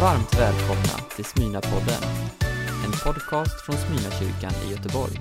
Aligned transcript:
Varmt 0.00 0.34
välkomna 0.34 1.10
till 1.16 1.24
Smyrnapodden, 1.24 2.02
en 2.84 2.92
podcast 3.04 3.66
från 3.66 3.76
Smyrnakyrkan 3.76 4.52
i 4.66 4.70
Göteborg. 4.70 5.20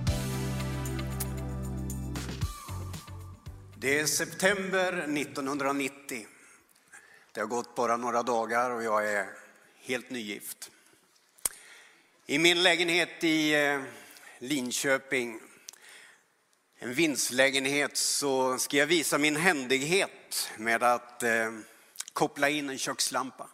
Det 3.78 4.00
är 4.00 4.06
september 4.06 4.94
1990. 5.18 6.26
Det 7.34 7.40
har 7.40 7.48
gått 7.48 7.76
bara 7.76 7.98
några 7.98 8.24
dagar 8.24 8.72
och 8.72 8.84
jag 8.84 9.12
är 9.12 9.28
helt 9.82 10.10
nygift. 10.10 10.72
I 12.26 12.40
min 12.40 12.64
lägenhet 12.64 13.24
i 13.24 13.54
eh, 13.54 13.82
Linköping, 14.40 15.40
en 16.80 16.94
vindslägenhet, 16.94 17.98
så 17.98 18.58
ska 18.58 18.78
jag 18.78 18.88
visa 18.88 19.18
min 19.18 19.36
händighet 19.36 20.50
med 20.58 20.84
att 20.84 21.24
eh, 21.24 21.52
koppla 22.14 22.50
in 22.50 22.70
en 22.70 22.78
kökslampa. 22.78 23.50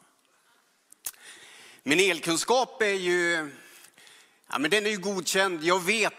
Min 1.83 1.99
elkunskap 1.99 2.81
är 2.81 2.93
ju, 2.93 3.51
ja, 4.49 4.59
men 4.59 4.71
den 4.71 4.85
är 4.85 4.89
ju 4.89 4.97
godkänd. 4.97 5.63
Jag 5.63 5.83
vet 5.83 6.13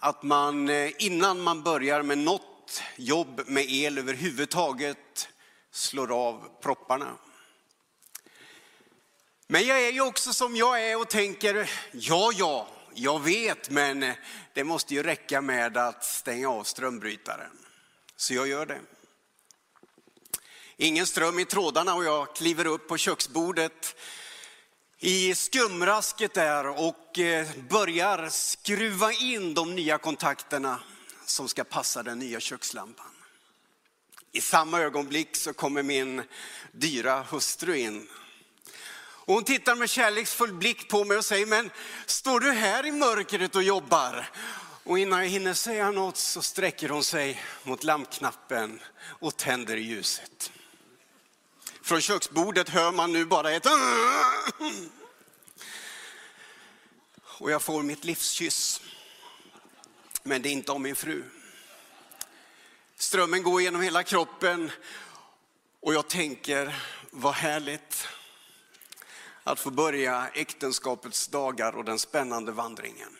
att 0.00 0.22
man 0.22 0.68
eh, 0.68 0.90
innan 0.98 1.40
man 1.40 1.62
börjar 1.62 2.02
med 2.02 2.18
något 2.18 2.82
jobb 2.96 3.40
med 3.46 3.64
el 3.68 3.98
överhuvudtaget 3.98 5.28
slår 5.70 6.12
av 6.12 6.48
propparna. 6.62 7.16
Men 9.46 9.66
jag 9.66 9.82
är 9.82 9.92
ju 9.92 10.00
också 10.00 10.32
som 10.32 10.56
jag 10.56 10.82
är 10.90 11.00
och 11.00 11.08
tänker, 11.08 11.70
ja, 11.92 12.30
ja, 12.34 12.68
jag 12.94 13.22
vet, 13.22 13.70
men 13.70 14.12
det 14.54 14.64
måste 14.64 14.94
ju 14.94 15.02
räcka 15.02 15.40
med 15.40 15.76
att 15.76 16.04
stänga 16.04 16.48
av 16.50 16.64
strömbrytaren. 16.64 17.58
Så 18.16 18.34
jag 18.34 18.48
gör 18.48 18.66
det. 18.66 18.80
Ingen 20.76 21.06
ström 21.06 21.38
i 21.38 21.44
trådarna 21.44 21.94
och 21.94 22.04
jag 22.04 22.36
kliver 22.36 22.66
upp 22.66 22.88
på 22.88 22.96
köksbordet 22.96 23.96
i 25.02 25.34
skumrasket 25.34 26.34
där 26.34 26.66
och 26.66 27.18
eh, 27.18 27.48
börjar 27.68 28.28
skruva 28.28 29.12
in 29.12 29.54
de 29.54 29.74
nya 29.74 29.98
kontakterna 29.98 30.80
som 31.26 31.48
ska 31.48 31.64
passa 31.64 32.02
den 32.02 32.18
nya 32.18 32.40
kökslampan. 32.40 33.06
I 34.32 34.40
samma 34.40 34.80
ögonblick 34.80 35.36
så 35.36 35.52
kommer 35.52 35.82
min 35.82 36.22
dyra 36.72 37.22
hustru 37.30 37.76
in. 37.76 38.08
Och 39.00 39.34
hon 39.34 39.44
tittar 39.44 39.74
med 39.74 39.90
kärleksfull 39.90 40.52
blick 40.52 40.88
på 40.88 41.04
mig 41.04 41.16
och 41.16 41.24
säger, 41.24 41.46
men 41.46 41.70
står 42.06 42.40
du 42.40 42.50
här 42.50 42.86
i 42.86 42.92
mörkret 42.92 43.56
och 43.56 43.62
jobbar? 43.62 44.30
Och 44.84 44.98
innan 44.98 45.18
jag 45.18 45.28
hinner 45.28 45.54
säga 45.54 45.90
något 45.90 46.16
så 46.16 46.42
sträcker 46.42 46.88
hon 46.88 47.04
sig 47.04 47.42
mot 47.62 47.84
lampknappen 47.84 48.80
och 49.02 49.36
tänder 49.36 49.76
ljuset. 49.76 50.52
Från 51.90 52.00
köksbordet 52.00 52.68
hör 52.68 52.92
man 52.92 53.12
nu 53.12 53.24
bara 53.24 53.52
ett 53.52 53.66
ah". 53.66 53.72
och 57.22 57.50
jag 57.50 57.62
får 57.62 57.82
mitt 57.82 58.04
livskyss. 58.04 58.80
Men 60.22 60.42
det 60.42 60.48
är 60.48 60.52
inte 60.52 60.72
om 60.72 60.82
min 60.82 60.96
fru. 60.96 61.24
Strömmen 62.96 63.42
går 63.42 63.62
genom 63.62 63.82
hela 63.82 64.02
kroppen 64.02 64.70
och 65.80 65.94
jag 65.94 66.08
tänker, 66.08 66.82
vad 67.10 67.34
härligt 67.34 68.08
att 69.44 69.60
få 69.60 69.70
börja 69.70 70.28
äktenskapets 70.28 71.28
dagar 71.28 71.76
och 71.76 71.84
den 71.84 71.98
spännande 71.98 72.52
vandringen. 72.52 73.16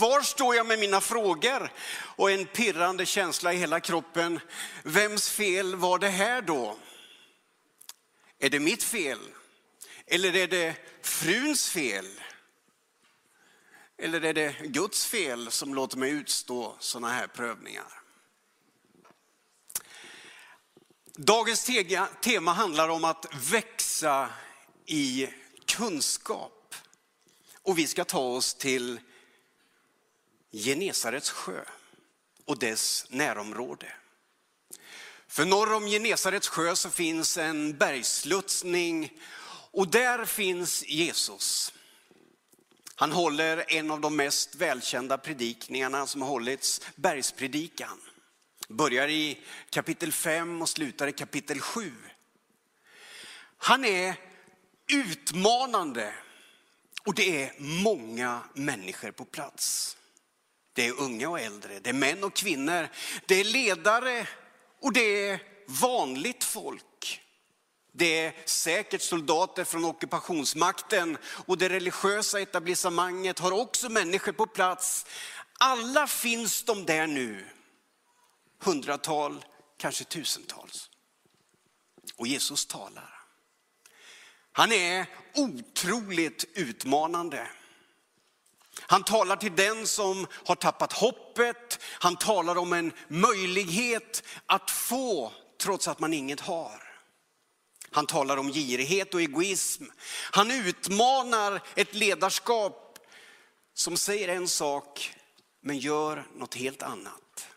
Kvar 0.00 0.20
står 0.20 0.54
jag 0.54 0.66
med 0.66 0.78
mina 0.78 1.00
frågor 1.00 1.72
och 2.16 2.30
en 2.30 2.46
pirrande 2.46 3.06
känsla 3.06 3.52
i 3.52 3.56
hela 3.56 3.80
kroppen. 3.80 4.40
Vems 4.82 5.30
fel 5.30 5.76
var 5.76 5.98
det 5.98 6.08
här 6.08 6.42
då? 6.42 6.76
Är 8.38 8.50
det 8.50 8.60
mitt 8.60 8.82
fel? 8.82 9.18
Eller 10.06 10.36
är 10.36 10.48
det 10.48 10.74
fruns 11.02 11.70
fel? 11.70 12.06
Eller 13.98 14.24
är 14.24 14.34
det 14.34 14.54
Guds 14.64 15.06
fel 15.06 15.50
som 15.50 15.74
låter 15.74 15.96
mig 15.96 16.10
utstå 16.10 16.76
sådana 16.78 17.12
här 17.12 17.26
prövningar? 17.26 18.02
Dagens 21.14 21.70
tema 22.22 22.52
handlar 22.52 22.88
om 22.88 23.04
att 23.04 23.26
växa 23.50 24.28
i 24.86 25.28
kunskap. 25.66 26.74
Och 27.62 27.78
vi 27.78 27.86
ska 27.86 28.04
ta 28.04 28.20
oss 28.20 28.54
till 28.54 29.00
Genesarets 30.52 31.30
sjö 31.30 31.64
och 32.44 32.58
dess 32.58 33.06
närområde. 33.08 33.92
För 35.26 35.44
norr 35.44 35.72
om 35.72 35.86
Genesarets 35.86 36.48
sjö 36.48 36.76
så 36.76 36.90
finns 36.90 37.38
en 37.38 37.78
bergslutsning 37.78 39.20
och 39.72 39.88
där 39.88 40.24
finns 40.24 40.84
Jesus. 40.88 41.72
Han 42.94 43.12
håller 43.12 43.72
en 43.72 43.90
av 43.90 44.00
de 44.00 44.16
mest 44.16 44.54
välkända 44.54 45.18
predikningarna 45.18 46.06
som 46.06 46.22
har 46.22 46.28
hållits, 46.28 46.80
bergspredikan. 46.96 48.00
Börjar 48.68 49.08
i 49.08 49.38
kapitel 49.70 50.12
5 50.12 50.62
och 50.62 50.68
slutar 50.68 51.06
i 51.06 51.12
kapitel 51.12 51.60
7. 51.60 51.92
Han 53.58 53.84
är 53.84 54.14
utmanande 54.92 56.14
och 57.04 57.14
det 57.14 57.42
är 57.42 57.54
många 57.58 58.40
människor 58.54 59.10
på 59.10 59.24
plats. 59.24 59.96
Det 60.72 60.86
är 60.86 61.00
unga 61.00 61.28
och 61.28 61.40
äldre, 61.40 61.78
det 61.78 61.90
är 61.90 61.94
män 61.94 62.24
och 62.24 62.34
kvinnor, 62.34 62.88
det 63.26 63.34
är 63.34 63.44
ledare 63.44 64.26
och 64.80 64.92
det 64.92 65.28
är 65.28 65.42
vanligt 65.66 66.44
folk. 66.44 67.20
Det 67.92 68.18
är 68.18 68.34
säkert 68.44 69.02
soldater 69.02 69.64
från 69.64 69.84
ockupationsmakten 69.84 71.18
och 71.46 71.58
det 71.58 71.68
religiösa 71.68 72.40
etablissemanget 72.40 73.38
har 73.38 73.52
också 73.52 73.88
människor 73.88 74.32
på 74.32 74.46
plats. 74.46 75.06
Alla 75.58 76.06
finns 76.06 76.62
de 76.62 76.84
där 76.84 77.06
nu. 77.06 77.46
Hundratal, 78.62 79.44
kanske 79.76 80.04
tusentals. 80.04 80.90
Och 82.16 82.26
Jesus 82.26 82.66
talar. 82.66 83.14
Han 84.52 84.72
är 84.72 85.06
otroligt 85.34 86.44
utmanande. 86.54 87.48
Han 88.90 89.02
talar 89.02 89.36
till 89.36 89.56
den 89.56 89.86
som 89.86 90.26
har 90.46 90.54
tappat 90.54 90.92
hoppet. 90.92 91.78
Han 91.82 92.16
talar 92.16 92.58
om 92.58 92.72
en 92.72 92.92
möjlighet 93.08 94.22
att 94.46 94.70
få 94.70 95.32
trots 95.60 95.88
att 95.88 96.00
man 96.00 96.14
inget 96.14 96.40
har. 96.40 96.82
Han 97.90 98.06
talar 98.06 98.36
om 98.36 98.52
girighet 98.52 99.14
och 99.14 99.20
egoism. 99.20 99.84
Han 100.32 100.50
utmanar 100.50 101.62
ett 101.74 101.94
ledarskap 101.94 102.98
som 103.74 103.96
säger 103.96 104.28
en 104.28 104.48
sak 104.48 105.14
men 105.60 105.78
gör 105.78 106.26
något 106.36 106.54
helt 106.54 106.82
annat. 106.82 107.48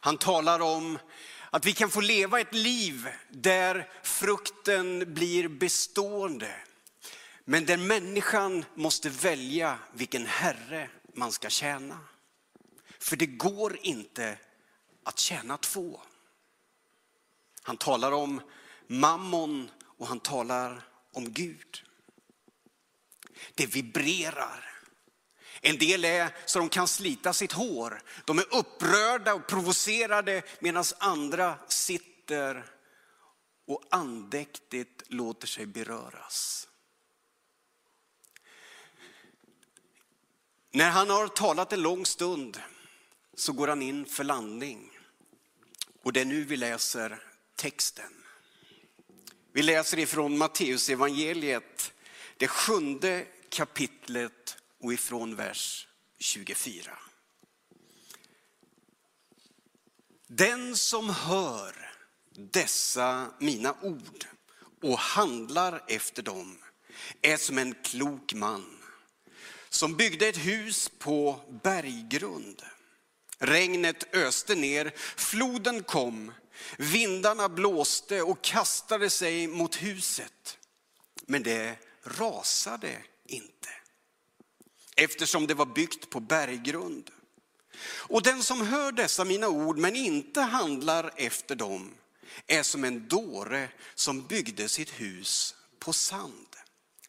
Han 0.00 0.18
talar 0.18 0.60
om 0.60 0.98
att 1.50 1.66
vi 1.66 1.72
kan 1.72 1.90
få 1.90 2.00
leva 2.00 2.40
ett 2.40 2.54
liv 2.54 3.08
där 3.30 3.88
frukten 4.02 5.14
blir 5.14 5.48
bestående. 5.48 6.54
Men 7.50 7.66
där 7.66 7.76
människan 7.76 8.64
måste 8.74 9.08
välja 9.08 9.78
vilken 9.92 10.26
herre 10.26 10.90
man 11.14 11.32
ska 11.32 11.50
tjäna. 11.50 11.98
För 12.98 13.16
det 13.16 13.26
går 13.26 13.78
inte 13.82 14.38
att 15.04 15.18
tjäna 15.18 15.56
två. 15.56 16.00
Han 17.62 17.76
talar 17.76 18.12
om 18.12 18.40
mammon 18.86 19.70
och 19.98 20.06
han 20.06 20.20
talar 20.20 20.88
om 21.12 21.32
Gud. 21.32 21.82
Det 23.54 23.66
vibrerar. 23.66 24.82
En 25.60 25.78
del 25.78 26.04
är 26.04 26.36
så 26.46 26.58
de 26.58 26.68
kan 26.68 26.88
slita 26.88 27.32
sitt 27.32 27.52
hår. 27.52 28.02
De 28.24 28.38
är 28.38 28.54
upprörda 28.54 29.34
och 29.34 29.46
provocerade 29.46 30.42
medan 30.60 30.84
andra 30.98 31.58
sitter 31.68 32.64
och 33.66 33.84
andäktigt 33.90 35.02
låter 35.06 35.46
sig 35.46 35.66
beröras. 35.66 36.66
När 40.72 40.90
han 40.90 41.10
har 41.10 41.28
talat 41.28 41.72
en 41.72 41.82
lång 41.82 42.06
stund 42.06 42.60
så 43.34 43.52
går 43.52 43.68
han 43.68 43.82
in 43.82 44.06
för 44.06 44.24
landning. 44.24 44.90
Och 46.02 46.12
det 46.12 46.20
är 46.20 46.24
nu 46.24 46.44
vi 46.44 46.56
läser 46.56 47.22
texten. 47.56 48.24
Vi 49.52 49.62
läser 49.62 49.98
ifrån 49.98 50.38
Matteus 50.38 50.88
evangeliet, 50.88 51.92
det 52.36 52.48
sjunde 52.48 53.26
kapitlet 53.48 54.56
och 54.80 54.92
ifrån 54.92 55.36
vers 55.36 55.88
24. 56.18 56.98
Den 60.26 60.76
som 60.76 61.10
hör 61.10 61.92
dessa 62.30 63.30
mina 63.38 63.76
ord 63.82 64.24
och 64.82 64.98
handlar 64.98 65.84
efter 65.88 66.22
dem 66.22 66.58
är 67.22 67.36
som 67.36 67.58
en 67.58 67.74
klok 67.74 68.34
man 68.34 68.79
som 69.70 69.96
byggde 69.96 70.28
ett 70.28 70.46
hus 70.46 70.90
på 70.98 71.40
berggrund. 71.62 72.62
Regnet 73.38 74.14
öste 74.14 74.54
ner, 74.54 74.92
floden 75.16 75.82
kom, 75.82 76.32
Vindarna 76.76 77.48
blåste 77.48 78.22
och 78.22 78.42
kastade 78.42 79.10
sig 79.10 79.46
mot 79.46 79.82
huset, 79.82 80.58
men 81.26 81.42
det 81.42 81.76
rasade 82.04 83.02
inte 83.26 83.68
eftersom 85.00 85.46
det 85.46 85.54
var 85.54 85.66
byggt 85.66 86.10
på 86.10 86.20
berggrund. 86.20 87.10
Och 87.82 88.22
den 88.22 88.42
som 88.42 88.66
hör 88.66 88.92
dessa 88.92 89.24
mina 89.24 89.48
ord 89.48 89.78
men 89.78 89.96
inte 89.96 90.40
handlar 90.40 91.12
efter 91.16 91.54
dem 91.54 91.94
är 92.46 92.62
som 92.62 92.84
en 92.84 93.08
dåre 93.08 93.68
som 93.94 94.26
byggde 94.26 94.68
sitt 94.68 94.90
hus 94.90 95.54
på 95.78 95.92
sand. 95.92 96.49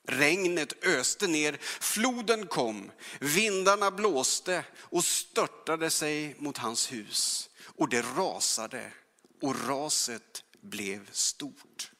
Regnet 0.07 0.83
öste 0.83 1.27
ner, 1.27 1.57
floden 1.62 2.48
kom, 2.48 2.92
vindarna 3.19 3.92
blåste 3.92 4.65
och 4.80 5.03
störtade 5.03 5.89
sig 5.89 6.36
mot 6.39 6.57
hans 6.57 6.92
hus. 6.92 7.50
Och 7.75 7.89
det 7.89 8.01
rasade 8.01 8.94
och 9.42 9.68
raset 9.68 10.44
blev 10.62 11.12
stort. 11.12 11.92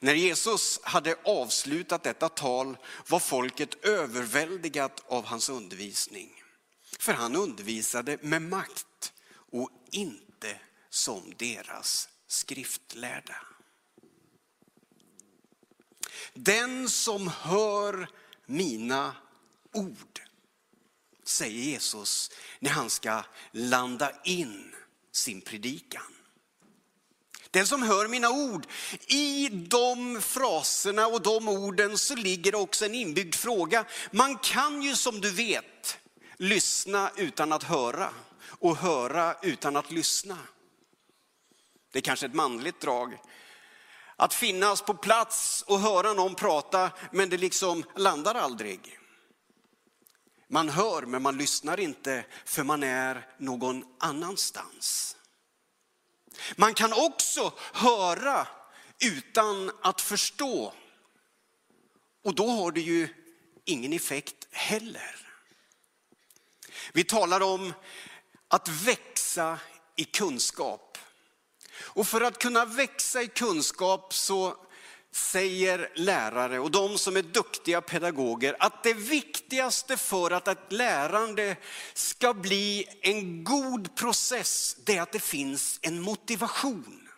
När 0.00 0.14
Jesus 0.14 0.80
hade 0.82 1.16
avslutat 1.24 2.02
detta 2.02 2.28
tal 2.28 2.76
var 3.08 3.20
folket 3.20 3.84
överväldigat 3.84 5.04
av 5.08 5.24
hans 5.24 5.48
undervisning. 5.48 6.42
För 6.98 7.12
han 7.12 7.36
undervisade 7.36 8.18
med 8.22 8.42
makt 8.42 9.12
och 9.52 9.70
inte 9.90 10.60
som 10.90 11.32
deras 11.36 12.08
skriftlärda. 12.26 13.36
Den 16.34 16.88
som 16.88 17.28
hör 17.28 18.08
mina 18.46 19.16
ord, 19.72 20.20
säger 21.24 21.62
Jesus 21.62 22.30
när 22.58 22.70
han 22.70 22.90
ska 22.90 23.24
landa 23.52 24.12
in 24.24 24.74
sin 25.12 25.40
predikan. 25.40 26.02
Den 27.50 27.66
som 27.66 27.82
hör 27.82 28.08
mina 28.08 28.30
ord, 28.30 28.66
i 29.06 29.48
de 29.48 30.20
fraserna 30.20 31.06
och 31.06 31.22
de 31.22 31.48
orden 31.48 31.98
så 31.98 32.14
ligger 32.14 32.54
också 32.54 32.84
en 32.84 32.94
inbyggd 32.94 33.34
fråga. 33.34 33.84
Man 34.10 34.38
kan 34.38 34.82
ju 34.82 34.96
som 34.96 35.20
du 35.20 35.30
vet 35.30 35.98
lyssna 36.36 37.10
utan 37.16 37.52
att 37.52 37.62
höra 37.62 38.10
och 38.40 38.76
höra 38.76 39.36
utan 39.42 39.76
att 39.76 39.90
lyssna. 39.90 40.38
Det 41.92 41.98
är 41.98 42.02
kanske 42.02 42.26
ett 42.26 42.34
manligt 42.34 42.80
drag. 42.80 43.18
Att 44.20 44.34
finnas 44.34 44.82
på 44.82 44.94
plats 44.94 45.64
och 45.66 45.80
höra 45.80 46.12
någon 46.12 46.34
prata 46.34 46.90
men 47.12 47.28
det 47.28 47.36
liksom 47.36 47.84
landar 47.96 48.34
aldrig. 48.34 48.98
Man 50.48 50.68
hör 50.68 51.02
men 51.02 51.22
man 51.22 51.36
lyssnar 51.36 51.80
inte 51.80 52.24
för 52.44 52.64
man 52.64 52.82
är 52.82 53.26
någon 53.38 53.84
annanstans. 53.98 55.16
Man 56.56 56.74
kan 56.74 56.92
också 56.92 57.52
höra 57.72 58.46
utan 59.04 59.70
att 59.82 60.00
förstå. 60.00 60.72
Och 62.24 62.34
då 62.34 62.50
har 62.50 62.72
det 62.72 62.80
ju 62.80 63.08
ingen 63.64 63.92
effekt 63.92 64.48
heller. 64.50 65.26
Vi 66.92 67.04
talar 67.04 67.40
om 67.40 67.72
att 68.48 68.68
växa 68.68 69.58
i 69.96 70.04
kunskap. 70.04 70.87
Och 71.80 72.06
för 72.06 72.20
att 72.20 72.38
kunna 72.38 72.64
växa 72.64 73.22
i 73.22 73.28
kunskap 73.28 74.14
så 74.14 74.56
säger 75.12 75.90
lärare 75.94 76.58
och 76.58 76.70
de 76.70 76.98
som 76.98 77.16
är 77.16 77.22
duktiga 77.22 77.80
pedagoger 77.80 78.56
att 78.58 78.82
det 78.82 78.94
viktigaste 78.94 79.96
för 79.96 80.30
att 80.30 80.48
ett 80.48 80.72
lärande 80.72 81.56
ska 81.94 82.34
bli 82.34 82.88
en 83.00 83.44
god 83.44 83.94
process, 83.94 84.76
det 84.84 84.96
är 84.96 85.02
att 85.02 85.12
det 85.12 85.20
finns 85.20 85.78
en 85.82 86.00
motivation. 86.00 87.08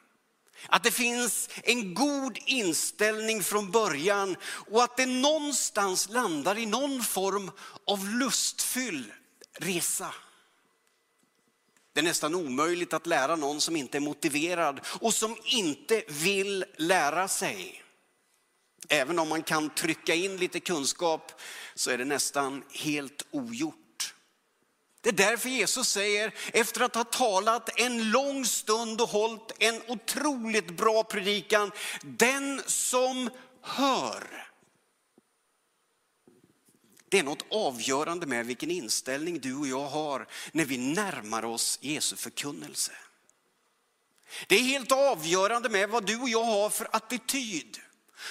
Att 0.66 0.82
det 0.82 0.90
finns 0.90 1.48
en 1.62 1.94
god 1.94 2.38
inställning 2.46 3.42
från 3.42 3.70
början 3.70 4.36
och 4.42 4.82
att 4.82 4.96
det 4.96 5.06
någonstans 5.06 6.08
landar 6.08 6.58
i 6.58 6.66
någon 6.66 7.02
form 7.02 7.50
av 7.86 8.08
lustfylld 8.08 9.12
resa. 9.58 10.14
Det 12.00 12.05
är 12.05 12.08
nästan 12.08 12.35
omöjligt 12.35 12.93
att 12.93 13.06
lära 13.06 13.37
någon 13.37 13.61
som 13.61 13.76
inte 13.76 13.99
är 13.99 14.00
motiverad 14.00 14.81
och 15.00 15.14
som 15.14 15.37
inte 15.44 16.02
vill 16.08 16.64
lära 16.76 17.29
sig. 17.29 17.82
Även 18.88 19.19
om 19.19 19.29
man 19.29 19.43
kan 19.43 19.70
trycka 19.70 20.14
in 20.14 20.37
lite 20.37 20.61
kunskap 20.61 21.41
så 21.75 21.91
är 21.91 21.99
det 21.99 22.05
nästan 22.05 22.62
helt 22.73 23.26
ogjort. 23.31 24.14
Det 25.00 25.08
är 25.08 25.12
därför 25.12 25.49
Jesus 25.49 25.88
säger, 25.88 26.35
efter 26.52 26.81
att 26.81 26.94
ha 26.94 27.05
talat 27.05 27.81
en 27.81 28.11
lång 28.11 28.44
stund 28.44 29.00
och 29.00 29.08
hållit 29.08 29.53
en 29.58 29.82
otroligt 29.88 30.70
bra 30.70 31.05
predikan, 31.05 31.70
den 32.03 32.62
som 32.67 33.31
hör. 33.62 34.50
Det 37.10 37.18
är 37.18 37.22
något 37.22 37.44
avgörande 37.50 38.26
med 38.26 38.46
vilken 38.46 38.70
inställning 38.70 39.40
du 39.40 39.54
och 39.54 39.66
jag 39.66 39.88
har 39.88 40.26
när 40.52 40.64
vi 40.64 40.78
närmar 40.78 41.44
oss 41.44 41.78
Jesu 41.80 42.16
förkunnelse. 42.16 42.92
Det 44.46 44.54
är 44.54 44.62
helt 44.62 44.92
avgörande 44.92 45.68
med 45.68 45.88
vad 45.88 46.06
du 46.06 46.20
och 46.20 46.28
jag 46.28 46.44
har 46.44 46.70
för 46.70 46.88
attityd. 46.92 47.78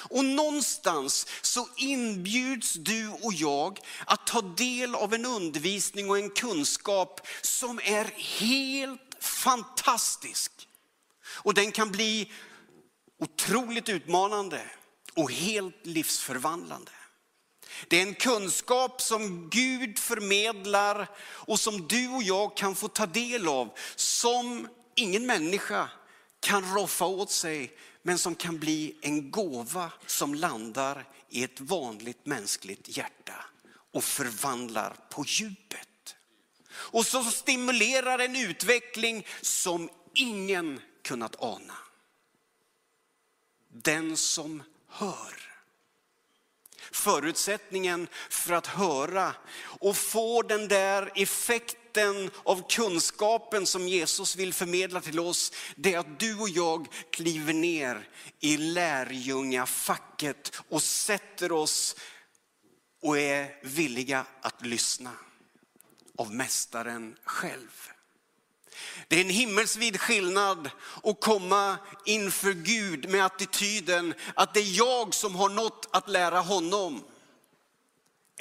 Och 0.09 0.25
någonstans 0.25 1.27
så 1.41 1.67
inbjuds 1.77 2.73
du 2.73 3.09
och 3.09 3.33
jag 3.33 3.79
att 4.05 4.27
ta 4.27 4.41
del 4.41 4.95
av 4.95 5.13
en 5.13 5.25
undervisning 5.25 6.09
och 6.09 6.17
en 6.17 6.29
kunskap 6.29 7.27
som 7.41 7.79
är 7.83 8.05
helt 8.39 9.17
fantastisk. 9.19 10.67
Och 11.25 11.53
den 11.53 11.71
kan 11.71 11.91
bli 11.91 12.31
otroligt 13.19 13.89
utmanande 13.89 14.61
och 15.13 15.31
helt 15.31 15.85
livsförvandlande. 15.85 16.91
Det 17.87 17.97
är 17.97 18.01
en 18.01 18.15
kunskap 18.15 19.01
som 19.01 19.49
Gud 19.49 19.99
förmedlar 19.99 21.07
och 21.21 21.59
som 21.59 21.87
du 21.87 22.09
och 22.09 22.23
jag 22.23 22.57
kan 22.57 22.75
få 22.75 22.87
ta 22.87 23.05
del 23.05 23.47
av, 23.47 23.77
som 23.95 24.67
ingen 24.95 25.25
människa 25.25 25.89
kan 26.39 26.73
roffa 26.73 27.05
åt 27.05 27.31
sig, 27.31 27.77
men 28.01 28.17
som 28.17 28.35
kan 28.35 28.59
bli 28.59 28.97
en 29.01 29.31
gåva 29.31 29.91
som 30.05 30.35
landar 30.35 31.07
i 31.29 31.43
ett 31.43 31.61
vanligt 31.61 32.25
mänskligt 32.25 32.97
hjärta 32.97 33.45
och 33.91 34.03
förvandlar 34.03 34.95
på 35.09 35.23
djupet. 35.27 36.15
Och 36.71 37.05
som 37.05 37.23
stimulerar 37.23 38.19
en 38.19 38.35
utveckling 38.35 39.25
som 39.41 39.89
ingen 40.13 40.81
kunnat 41.01 41.35
ana. 41.43 41.77
Den 43.67 44.17
som 44.17 44.63
hör. 44.87 45.48
Förutsättningen 46.91 48.07
för 48.29 48.53
att 48.53 48.67
höra 48.67 49.33
och 49.61 49.97
få 49.97 50.41
den 50.41 50.67
där 50.67 51.11
effekten 51.15 52.31
av 52.43 52.69
kunskapen 52.69 53.65
som 53.65 53.87
Jesus 53.87 54.35
vill 54.35 54.53
förmedla 54.53 55.01
till 55.01 55.19
oss, 55.19 55.53
det 55.75 55.93
är 55.93 55.99
att 55.99 56.19
du 56.19 56.39
och 56.39 56.49
jag 56.49 56.87
kliver 57.11 57.53
ner 57.53 58.07
i 58.39 58.57
lärjungafacket 58.57 60.61
och 60.69 60.83
sätter 60.83 61.51
oss 61.51 61.95
och 63.01 63.17
är 63.17 63.59
villiga 63.63 64.25
att 64.41 64.65
lyssna 64.65 65.11
av 66.17 66.35
mästaren 66.35 67.17
själv. 67.23 67.89
Det 69.07 69.15
är 69.15 69.21
en 69.21 69.29
himmelsvid 69.29 69.99
skillnad 69.99 70.69
att 71.03 71.21
komma 71.21 71.77
inför 72.05 72.53
Gud 72.53 73.09
med 73.09 73.25
attityden 73.25 74.13
att 74.35 74.53
det 74.53 74.59
är 74.59 74.77
jag 74.77 75.15
som 75.15 75.35
har 75.35 75.49
något 75.49 75.89
att 75.91 76.09
lära 76.09 76.39
honom. 76.39 77.03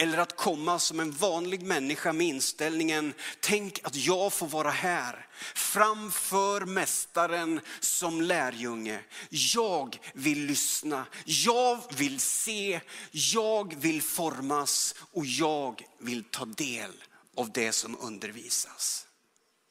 Eller 0.00 0.18
att 0.18 0.36
komma 0.36 0.78
som 0.78 1.00
en 1.00 1.12
vanlig 1.12 1.62
människa 1.62 2.12
med 2.12 2.26
inställningen, 2.26 3.14
tänk 3.40 3.80
att 3.82 3.96
jag 3.96 4.32
får 4.32 4.46
vara 4.46 4.70
här 4.70 5.26
framför 5.54 6.60
mästaren 6.60 7.60
som 7.80 8.22
lärjunge. 8.22 9.00
Jag 9.28 9.98
vill 10.14 10.44
lyssna, 10.44 11.06
jag 11.24 11.80
vill 11.96 12.20
se, 12.20 12.80
jag 13.10 13.74
vill 13.80 14.02
formas 14.02 14.94
och 15.12 15.26
jag 15.26 15.82
vill 16.00 16.24
ta 16.24 16.44
del 16.44 16.92
av 17.36 17.52
det 17.52 17.72
som 17.72 17.96
undervisas. 18.00 19.07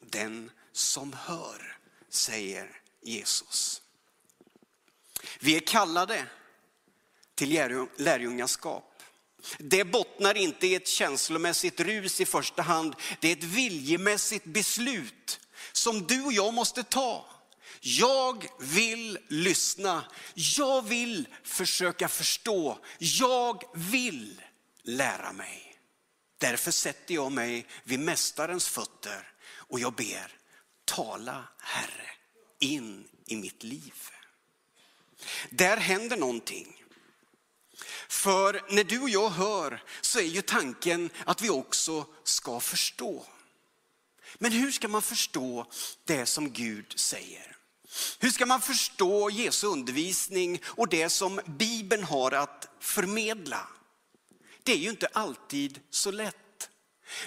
Den 0.09 0.51
som 0.71 1.13
hör, 1.13 1.77
säger 2.09 2.81
Jesus. 3.01 3.81
Vi 5.39 5.55
är 5.55 5.59
kallade 5.59 6.25
till 7.35 7.87
lärjungaskap. 7.97 9.03
Det 9.57 9.83
bottnar 9.83 10.37
inte 10.37 10.67
i 10.67 10.75
ett 10.75 10.87
känslomässigt 10.87 11.79
rus 11.79 12.21
i 12.21 12.25
första 12.25 12.61
hand, 12.61 12.95
det 13.19 13.27
är 13.27 13.35
ett 13.35 13.43
viljemässigt 13.43 14.45
beslut 14.45 15.39
som 15.71 16.07
du 16.07 16.23
och 16.23 16.33
jag 16.33 16.53
måste 16.53 16.83
ta. 16.83 17.25
Jag 17.81 18.47
vill 18.59 19.19
lyssna, 19.27 20.03
jag 20.33 20.81
vill 20.81 21.27
försöka 21.43 22.07
förstå, 22.07 22.79
jag 22.97 23.63
vill 23.73 24.41
lära 24.83 25.33
mig. 25.33 25.63
Därför 26.37 26.71
sätter 26.71 27.13
jag 27.13 27.31
mig 27.31 27.67
vid 27.83 27.99
mästarens 27.99 28.67
fötter 28.67 29.36
och 29.69 29.79
jag 29.79 29.93
ber, 29.93 30.37
tala 30.85 31.47
Herre, 31.59 32.09
in 32.59 33.07
i 33.25 33.35
mitt 33.35 33.63
liv. 33.63 33.93
Där 35.49 35.77
händer 35.77 36.17
någonting. 36.17 36.83
För 38.09 38.61
när 38.69 38.83
du 38.83 38.99
och 38.99 39.09
jag 39.09 39.29
hör 39.29 39.83
så 40.01 40.19
är 40.19 40.23
ju 40.23 40.41
tanken 40.41 41.09
att 41.25 41.41
vi 41.41 41.49
också 41.49 42.05
ska 42.23 42.59
förstå. 42.59 43.25
Men 44.37 44.51
hur 44.51 44.71
ska 44.71 44.87
man 44.87 45.01
förstå 45.01 45.65
det 46.05 46.25
som 46.25 46.51
Gud 46.51 46.99
säger? 46.99 47.57
Hur 48.19 48.29
ska 48.29 48.45
man 48.45 48.61
förstå 48.61 49.29
Jesu 49.29 49.67
undervisning 49.67 50.61
och 50.65 50.89
det 50.89 51.09
som 51.09 51.39
Bibeln 51.45 52.03
har 52.03 52.31
att 52.31 52.69
förmedla? 52.79 53.67
Det 54.63 54.71
är 54.71 54.77
ju 54.77 54.89
inte 54.89 55.07
alltid 55.07 55.79
så 55.89 56.11
lätt. 56.11 56.69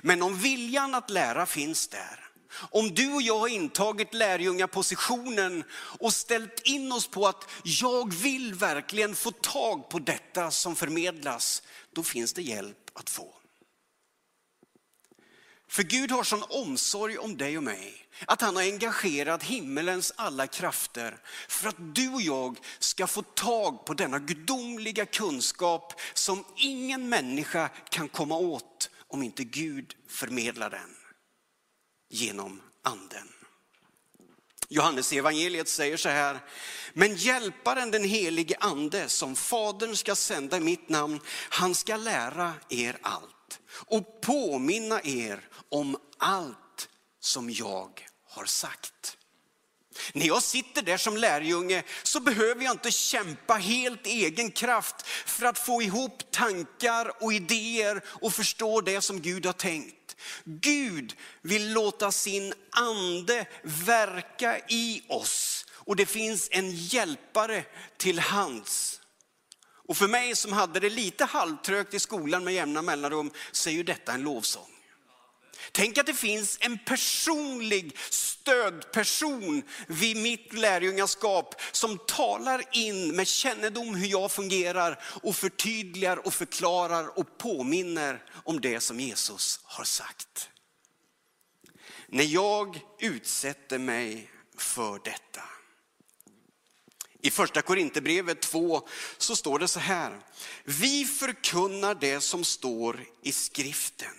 Men 0.02 0.22
om 0.22 0.38
viljan 0.38 0.94
att 0.94 1.10
lära 1.10 1.46
finns 1.46 1.88
där, 1.88 2.29
om 2.52 2.94
du 2.94 3.12
och 3.12 3.22
jag 3.22 3.38
har 3.38 3.48
intagit 3.48 4.14
lärjungapositionen 4.14 5.64
och 5.72 6.12
ställt 6.12 6.60
in 6.64 6.92
oss 6.92 7.06
på 7.06 7.26
att 7.26 7.48
jag 7.64 8.14
vill 8.14 8.54
verkligen 8.54 9.14
få 9.14 9.30
tag 9.30 9.88
på 9.88 9.98
detta 9.98 10.50
som 10.50 10.76
förmedlas, 10.76 11.62
då 11.92 12.02
finns 12.02 12.32
det 12.32 12.42
hjälp 12.42 12.90
att 12.94 13.10
få. 13.10 13.34
För 15.70 15.82
Gud 15.82 16.10
har 16.10 16.24
sån 16.24 16.44
omsorg 16.48 17.18
om 17.18 17.36
dig 17.36 17.56
och 17.56 17.62
mig 17.62 17.94
att 18.26 18.40
han 18.40 18.56
har 18.56 18.62
engagerat 18.62 19.42
himmelens 19.42 20.12
alla 20.16 20.46
krafter 20.46 21.18
för 21.48 21.68
att 21.68 21.94
du 21.94 22.08
och 22.08 22.22
jag 22.22 22.58
ska 22.78 23.06
få 23.06 23.22
tag 23.22 23.84
på 23.86 23.94
denna 23.94 24.18
gudomliga 24.18 25.06
kunskap 25.06 26.00
som 26.14 26.44
ingen 26.56 27.08
människa 27.08 27.68
kan 27.68 28.08
komma 28.08 28.36
åt 28.36 28.90
om 29.08 29.22
inte 29.22 29.44
Gud 29.44 29.94
förmedlar 30.08 30.70
den 30.70 30.99
genom 32.10 32.62
anden. 32.82 33.28
Johannes 34.68 35.12
evangeliet 35.12 35.68
säger 35.68 35.96
så 35.96 36.08
här, 36.08 36.40
men 36.92 37.16
hjälparen 37.16 37.90
den 37.90 38.04
helige 38.04 38.56
ande 38.60 39.08
som 39.08 39.36
fadern 39.36 39.96
ska 39.96 40.14
sända 40.14 40.56
i 40.56 40.60
mitt 40.60 40.88
namn, 40.88 41.20
han 41.50 41.74
ska 41.74 41.96
lära 41.96 42.54
er 42.68 42.98
allt 43.02 43.60
och 43.72 44.20
påminna 44.20 45.00
er 45.02 45.48
om 45.68 45.96
allt 46.18 46.88
som 47.20 47.50
jag 47.50 48.06
har 48.24 48.44
sagt. 48.44 49.16
När 50.12 50.26
jag 50.26 50.42
sitter 50.42 50.82
där 50.82 50.96
som 50.96 51.16
lärjunge 51.16 51.82
så 52.02 52.20
behöver 52.20 52.64
jag 52.64 52.74
inte 52.74 52.90
kämpa 52.90 53.54
helt 53.54 54.06
egen 54.06 54.50
kraft 54.50 55.06
för 55.06 55.46
att 55.46 55.58
få 55.58 55.82
ihop 55.82 56.30
tankar 56.30 57.22
och 57.22 57.32
idéer 57.32 58.02
och 58.06 58.32
förstå 58.32 58.80
det 58.80 59.00
som 59.00 59.20
Gud 59.20 59.46
har 59.46 59.52
tänkt. 59.52 60.16
Gud 60.44 61.14
vill 61.42 61.72
låta 61.72 62.12
sin 62.12 62.54
ande 62.70 63.46
verka 63.62 64.58
i 64.68 65.02
oss 65.08 65.66
och 65.74 65.96
det 65.96 66.06
finns 66.06 66.48
en 66.50 66.70
hjälpare 66.70 67.64
till 67.96 68.18
hands. 68.18 69.00
Och 69.88 69.96
för 69.96 70.08
mig 70.08 70.36
som 70.36 70.52
hade 70.52 70.80
det 70.80 70.90
lite 70.90 71.24
halvtrögt 71.24 71.94
i 71.94 71.98
skolan 71.98 72.44
med 72.44 72.54
jämna 72.54 72.82
mellanrum 72.82 73.30
så 73.52 73.70
är 73.70 73.74
ju 73.74 73.82
detta 73.82 74.12
en 74.12 74.22
lovsång. 74.22 74.79
Tänk 75.72 75.98
att 75.98 76.06
det 76.06 76.14
finns 76.14 76.58
en 76.60 76.78
personlig 76.78 77.96
stödperson 78.10 79.62
vid 79.86 80.16
mitt 80.16 80.52
lärjungaskap 80.52 81.60
som 81.72 81.98
talar 81.98 82.64
in 82.72 83.16
med 83.16 83.28
kännedom 83.28 83.94
hur 83.94 84.06
jag 84.06 84.32
fungerar 84.32 85.02
och 85.22 85.36
förtydligar 85.36 86.26
och 86.26 86.34
förklarar 86.34 87.18
och 87.18 87.38
påminner 87.38 88.24
om 88.44 88.60
det 88.60 88.80
som 88.80 89.00
Jesus 89.00 89.60
har 89.62 89.84
sagt. 89.84 90.48
När 92.06 92.24
jag 92.24 92.80
utsätter 92.98 93.78
mig 93.78 94.30
för 94.56 95.00
detta. 95.04 95.42
I 97.22 97.30
första 97.30 97.62
Korinthierbrevet 97.62 98.40
2 98.40 98.88
så 99.18 99.36
står 99.36 99.58
det 99.58 99.68
så 99.68 99.80
här. 99.80 100.20
Vi 100.64 101.04
förkunnar 101.04 101.94
det 101.94 102.20
som 102.20 102.44
står 102.44 103.04
i 103.22 103.32
skriften 103.32 104.14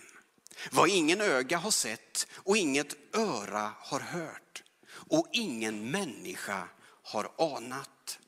vad 0.70 0.88
ingen 0.88 1.20
öga 1.20 1.58
har 1.58 1.70
sett 1.70 2.26
och 2.34 2.56
inget 2.56 3.16
öra 3.16 3.72
har 3.78 4.00
hört 4.00 4.62
och 4.90 5.28
ingen 5.32 5.90
människa 5.90 6.68
har 7.02 7.32
anat. 7.38 8.18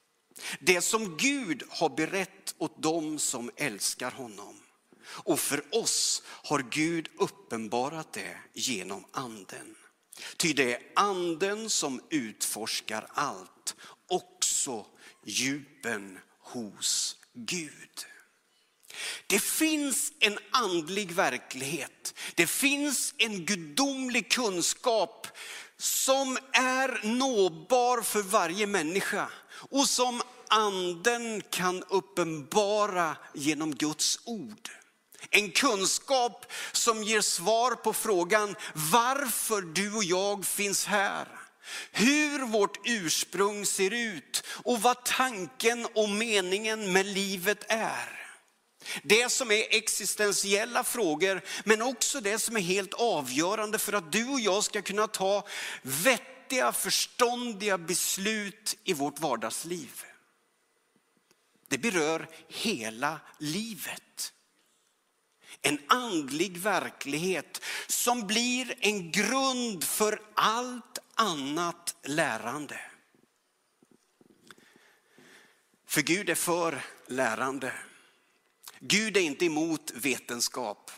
Det 0.60 0.80
som 0.80 1.16
Gud 1.16 1.62
har 1.68 1.88
berett 1.88 2.54
åt 2.58 2.82
dem 2.82 3.18
som 3.18 3.50
älskar 3.56 4.10
honom. 4.10 4.60
Och 5.06 5.40
för 5.40 5.64
oss 5.74 6.22
har 6.26 6.66
Gud 6.70 7.08
uppenbarat 7.18 8.12
det 8.12 8.36
genom 8.52 9.04
anden. 9.12 9.76
Ty 10.36 10.52
det 10.52 10.74
är 10.74 10.82
anden 10.96 11.70
som 11.70 12.00
utforskar 12.10 13.06
allt, 13.08 13.76
också 14.06 14.86
djupen 15.24 16.18
hos 16.38 17.16
Gud. 17.34 18.06
Det 19.26 19.38
finns 19.38 20.12
en 20.20 20.38
andlig 20.50 21.12
verklighet. 21.12 22.14
Det 22.34 22.46
finns 22.46 23.14
en 23.18 23.44
gudomlig 23.44 24.30
kunskap 24.30 25.28
som 25.78 26.38
är 26.52 27.06
nåbar 27.06 28.02
för 28.02 28.22
varje 28.22 28.66
människa 28.66 29.28
och 29.70 29.88
som 29.88 30.22
anden 30.48 31.42
kan 31.50 31.82
uppenbara 31.82 33.16
genom 33.34 33.74
Guds 33.74 34.20
ord. 34.24 34.70
En 35.30 35.50
kunskap 35.50 36.52
som 36.72 37.02
ger 37.02 37.20
svar 37.20 37.74
på 37.74 37.92
frågan 37.92 38.56
varför 38.74 39.62
du 39.62 39.94
och 39.94 40.04
jag 40.04 40.46
finns 40.46 40.86
här. 40.86 41.28
Hur 41.92 42.46
vårt 42.46 42.78
ursprung 42.84 43.66
ser 43.66 43.90
ut 43.90 44.42
och 44.46 44.82
vad 44.82 45.04
tanken 45.04 45.86
och 45.94 46.08
meningen 46.08 46.92
med 46.92 47.06
livet 47.06 47.64
är. 47.68 48.23
Det 49.02 49.32
som 49.32 49.50
är 49.50 49.74
existentiella 49.74 50.84
frågor, 50.84 51.40
men 51.64 51.82
också 51.82 52.20
det 52.20 52.38
som 52.38 52.56
är 52.56 52.60
helt 52.60 52.94
avgörande 52.94 53.78
för 53.78 53.92
att 53.92 54.12
du 54.12 54.28
och 54.28 54.40
jag 54.40 54.64
ska 54.64 54.82
kunna 54.82 55.06
ta 55.06 55.46
vettiga, 55.82 56.72
förståndiga 56.72 57.78
beslut 57.78 58.76
i 58.84 58.92
vårt 58.92 59.18
vardagsliv. 59.20 60.04
Det 61.68 61.78
berör 61.78 62.28
hela 62.48 63.20
livet. 63.38 64.32
En 65.62 65.78
andlig 65.88 66.58
verklighet 66.58 67.62
som 67.86 68.26
blir 68.26 68.74
en 68.80 69.10
grund 69.10 69.84
för 69.84 70.22
allt 70.34 70.98
annat 71.14 71.96
lärande. 72.02 72.80
För 75.86 76.02
Gud 76.02 76.30
är 76.30 76.34
för 76.34 76.84
lärande. 77.06 77.72
Gud 78.86 79.16
är 79.16 79.20
inte 79.20 79.44
emot 79.44 79.90
vetenskap. 79.94 80.90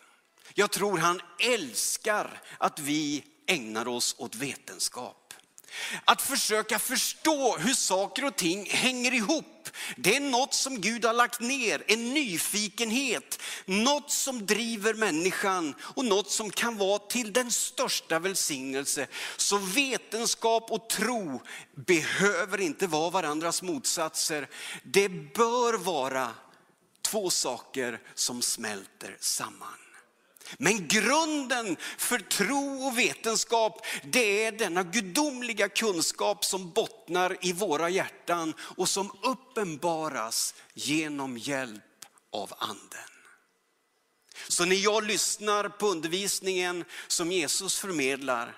Jag 0.55 0.71
tror 0.71 0.99
han 0.99 1.21
älskar 1.39 2.43
att 2.59 2.79
vi 2.79 3.25
ägnar 3.47 3.89
oss 3.89 4.15
åt 4.19 4.35
vetenskap. 4.35 5.35
Att 6.05 6.23
försöka 6.23 6.79
förstå 6.79 7.57
hur 7.57 7.75
saker 7.75 8.25
och 8.25 8.37
ting 8.37 8.67
hänger 8.71 9.15
ihop. 9.15 9.69
Det 9.97 10.17
är 10.17 10.21
något 10.21 10.55
som 10.55 10.81
Gud 10.81 11.05
har 11.05 11.13
lagt 11.13 11.41
ner, 11.41 11.85
en 11.87 12.15
nyfikenhet. 12.15 13.43
Något 13.65 14.11
som 14.11 14.47
driver 14.47 14.95
människan 14.95 15.75
och 15.81 16.05
något 16.05 16.31
som 16.31 16.51
kan 16.51 16.77
vara 16.79 16.99
till 16.99 17.33
den 17.33 17.51
största 17.51 18.19
välsignelse. 18.19 19.07
Så 19.37 19.59
vetenskap 19.59 20.71
och 20.71 20.89
tro 20.89 21.43
behöver 21.75 22.61
inte 22.61 22.87
vara 22.87 23.11
varandras 23.11 23.63
motsatser. 23.63 24.49
Det 24.83 25.09
bör 25.09 25.79
vara 25.79 26.31
två 27.11 27.31
saker 27.31 28.01
som 28.15 28.43
smälter 28.43 29.17
samman. 29.21 29.79
Men 30.59 30.89
grunden 30.89 31.77
för 31.99 32.19
tro 32.19 32.87
och 32.87 32.99
vetenskap, 32.99 33.87
det 34.05 34.45
är 34.45 34.53
denna 34.53 34.83
gudomliga 34.83 35.69
kunskap 35.69 36.45
som 36.45 36.71
bottnar 36.71 37.37
i 37.41 37.53
våra 37.53 37.89
hjärtan 37.89 38.55
och 38.59 38.89
som 38.89 39.11
uppenbaras 39.23 40.55
genom 40.75 41.39
hjälp 41.39 41.83
av 42.33 42.53
anden. 42.59 43.11
Så 44.49 44.65
när 44.65 44.77
jag 44.77 45.05
lyssnar 45.05 45.69
på 45.69 45.87
undervisningen 45.87 46.85
som 47.07 47.33
Jesus 47.33 47.79
förmedlar 47.79 48.57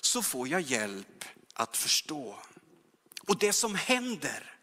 så 0.00 0.22
får 0.22 0.48
jag 0.48 0.60
hjälp 0.60 1.24
att 1.54 1.76
förstå. 1.76 2.38
Och 3.26 3.38
det 3.38 3.52
som 3.52 3.74
händer 3.74 4.57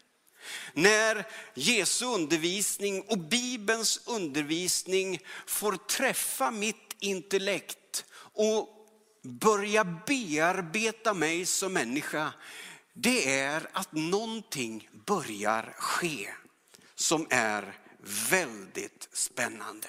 när 0.72 1.26
Jesu 1.54 2.04
undervisning 2.04 3.00
och 3.00 3.18
Bibelns 3.18 4.00
undervisning 4.06 5.20
får 5.46 5.72
träffa 5.76 6.50
mitt 6.50 6.96
intellekt 7.00 8.04
och 8.18 8.68
börja 9.22 9.84
bearbeta 9.84 11.14
mig 11.14 11.46
som 11.46 11.72
människa, 11.72 12.32
det 12.92 13.38
är 13.38 13.68
att 13.72 13.92
någonting 13.92 14.88
börjar 15.06 15.74
ske 15.78 16.30
som 16.94 17.26
är 17.30 17.74
väldigt 18.30 19.08
spännande. 19.12 19.88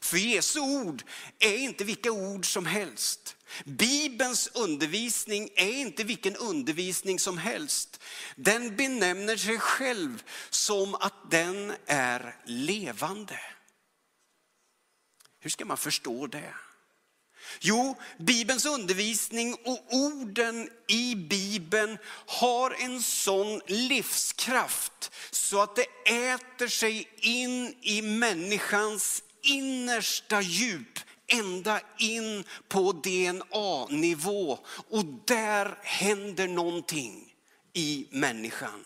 För 0.00 0.16
Jesu 0.16 0.60
ord 0.60 1.02
är 1.38 1.56
inte 1.56 1.84
vilka 1.84 2.12
ord 2.12 2.52
som 2.52 2.66
helst. 2.66 3.36
Bibelns 3.64 4.50
undervisning 4.54 5.48
är 5.56 5.72
inte 5.72 6.04
vilken 6.04 6.36
undervisning 6.36 7.18
som 7.18 7.38
helst. 7.38 8.00
Den 8.36 8.76
benämner 8.76 9.36
sig 9.36 9.58
själv 9.58 10.22
som 10.50 10.94
att 10.94 11.30
den 11.30 11.74
är 11.86 12.36
levande. 12.44 13.40
Hur 15.40 15.50
ska 15.50 15.64
man 15.64 15.76
förstå 15.76 16.26
det? 16.26 16.54
Jo, 17.60 17.96
Bibelns 18.18 18.66
undervisning 18.66 19.54
och 19.54 19.86
orden 19.90 20.70
i 20.88 21.14
Bibeln 21.14 21.98
har 22.26 22.70
en 22.70 23.02
sån 23.02 23.60
livskraft 23.66 25.12
så 25.30 25.62
att 25.62 25.76
det 25.76 25.86
äter 26.10 26.68
sig 26.68 27.08
in 27.16 27.74
i 27.82 28.02
människans 28.02 29.22
innersta 29.42 30.40
djup, 30.40 30.98
ända 31.30 31.80
in 31.98 32.44
på 32.68 32.92
DNA-nivå. 32.92 34.58
Och 34.88 35.04
där 35.26 35.78
händer 35.82 36.48
någonting 36.48 37.34
i 37.72 38.08
människan. 38.10 38.84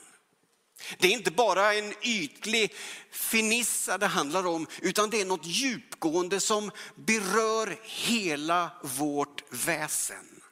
Det 0.98 1.08
är 1.08 1.12
inte 1.12 1.30
bara 1.30 1.74
en 1.74 1.94
ytlig 2.02 2.74
finissa 3.10 3.98
det 3.98 4.06
handlar 4.06 4.46
om, 4.46 4.66
utan 4.82 5.10
det 5.10 5.20
är 5.20 5.24
något 5.24 5.46
djupgående 5.46 6.40
som 6.40 6.70
berör 6.94 7.78
hela 7.82 8.70
vårt 8.82 9.42
väsen. 9.50 10.43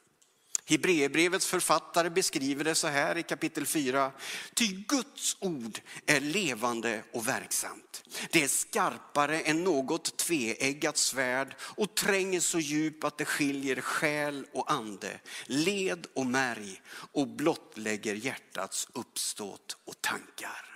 Hebreerbrevets 0.73 1.47
författare 1.47 2.11
beskriver 2.11 2.65
det 2.65 2.75
så 2.75 2.87
här 2.87 3.19
i 3.19 3.23
kapitel 3.23 3.67
4. 3.67 4.13
Ty 4.55 4.67
Guds 4.67 5.37
ord 5.41 5.81
är 6.07 6.21
levande 6.21 7.03
och 7.13 7.29
verksamt. 7.29 8.05
Det 8.31 8.43
är 8.43 8.49
skarpare 8.49 9.41
än 9.41 9.65
något 9.65 10.17
tveeggat 10.17 10.97
svärd 10.97 11.57
och 11.61 11.95
tränger 11.95 12.41
så 12.41 12.59
djupt 12.59 13.05
att 13.05 13.19
det 13.19 13.25
skiljer 13.25 13.81
själ 13.81 14.47
och 14.53 14.73
ande, 14.73 15.21
led 15.47 16.07
och 16.15 16.27
märg 16.27 16.83
och 17.13 17.29
blottlägger 17.29 18.15
hjärtats 18.15 18.89
uppståt 18.93 19.77
och 19.85 20.03
tankar. 20.03 20.72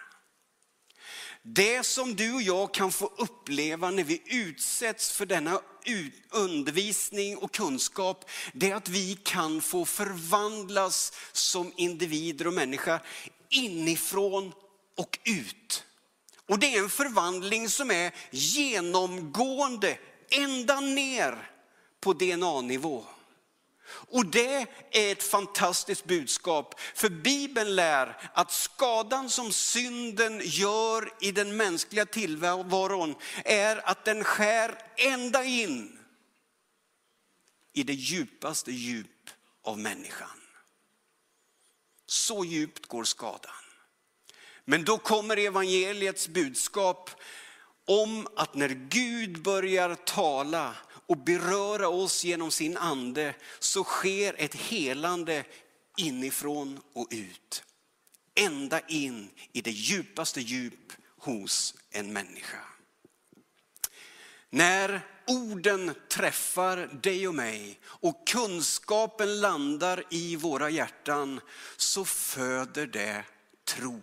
Det 1.48 1.86
som 1.86 2.16
du 2.16 2.34
och 2.34 2.42
jag 2.42 2.74
kan 2.74 2.92
få 2.92 3.12
uppleva 3.16 3.90
när 3.90 4.04
vi 4.04 4.22
utsätts 4.26 5.12
för 5.12 5.26
denna 5.26 5.60
undervisning 6.30 7.36
och 7.36 7.52
kunskap, 7.52 8.30
det 8.52 8.70
är 8.70 8.74
att 8.74 8.88
vi 8.88 9.18
kan 9.22 9.60
få 9.60 9.84
förvandlas 9.84 11.12
som 11.32 11.72
individer 11.76 12.46
och 12.46 12.52
människa 12.52 13.00
inifrån 13.48 14.52
och 14.96 15.18
ut. 15.24 15.84
Och 16.48 16.58
det 16.58 16.74
är 16.74 16.82
en 16.82 16.90
förvandling 16.90 17.68
som 17.68 17.90
är 17.90 18.12
genomgående 18.30 19.98
ända 20.30 20.80
ner 20.80 21.50
på 22.00 22.12
DNA-nivå. 22.12 23.04
Och 23.88 24.26
det 24.26 24.66
är 24.90 25.12
ett 25.12 25.22
fantastiskt 25.22 26.04
budskap, 26.04 26.80
för 26.80 27.08
Bibeln 27.08 27.74
lär 27.74 28.30
att 28.34 28.52
skadan 28.52 29.30
som 29.30 29.52
synden 29.52 30.40
gör 30.44 31.12
i 31.20 31.32
den 31.32 31.56
mänskliga 31.56 32.06
tillvaron 32.06 33.14
är 33.44 33.88
att 33.88 34.04
den 34.04 34.24
skär 34.24 34.78
ända 34.96 35.44
in 35.44 35.98
i 37.72 37.82
det 37.82 37.92
djupaste 37.92 38.72
djup 38.72 39.30
av 39.62 39.78
människan. 39.78 40.40
Så 42.06 42.44
djupt 42.44 42.86
går 42.86 43.04
skadan. 43.04 43.52
Men 44.64 44.84
då 44.84 44.98
kommer 44.98 45.36
evangeliets 45.36 46.28
budskap 46.28 47.10
om 47.84 48.28
att 48.36 48.54
när 48.54 48.68
Gud 48.68 49.42
börjar 49.42 49.94
tala 49.94 50.74
och 51.06 51.16
beröra 51.16 51.88
oss 51.88 52.24
genom 52.24 52.50
sin 52.50 52.76
ande 52.76 53.34
så 53.58 53.84
sker 53.84 54.34
ett 54.38 54.54
helande 54.54 55.44
inifrån 55.96 56.80
och 56.92 57.08
ut. 57.10 57.62
Ända 58.34 58.80
in 58.80 59.30
i 59.52 59.60
det 59.60 59.70
djupaste 59.70 60.40
djup 60.40 60.92
hos 61.18 61.74
en 61.90 62.12
människa. 62.12 62.60
När 64.50 65.00
orden 65.26 65.94
träffar 66.08 66.76
dig 66.76 67.28
och 67.28 67.34
mig 67.34 67.80
och 67.84 68.28
kunskapen 68.28 69.40
landar 69.40 70.04
i 70.10 70.36
våra 70.36 70.70
hjärtan 70.70 71.40
så 71.76 72.04
föder 72.04 72.86
det 72.86 73.24
tro. 73.64 74.02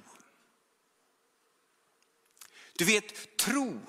Du 2.74 2.86
vet, 2.86 3.38
tro 3.38 3.80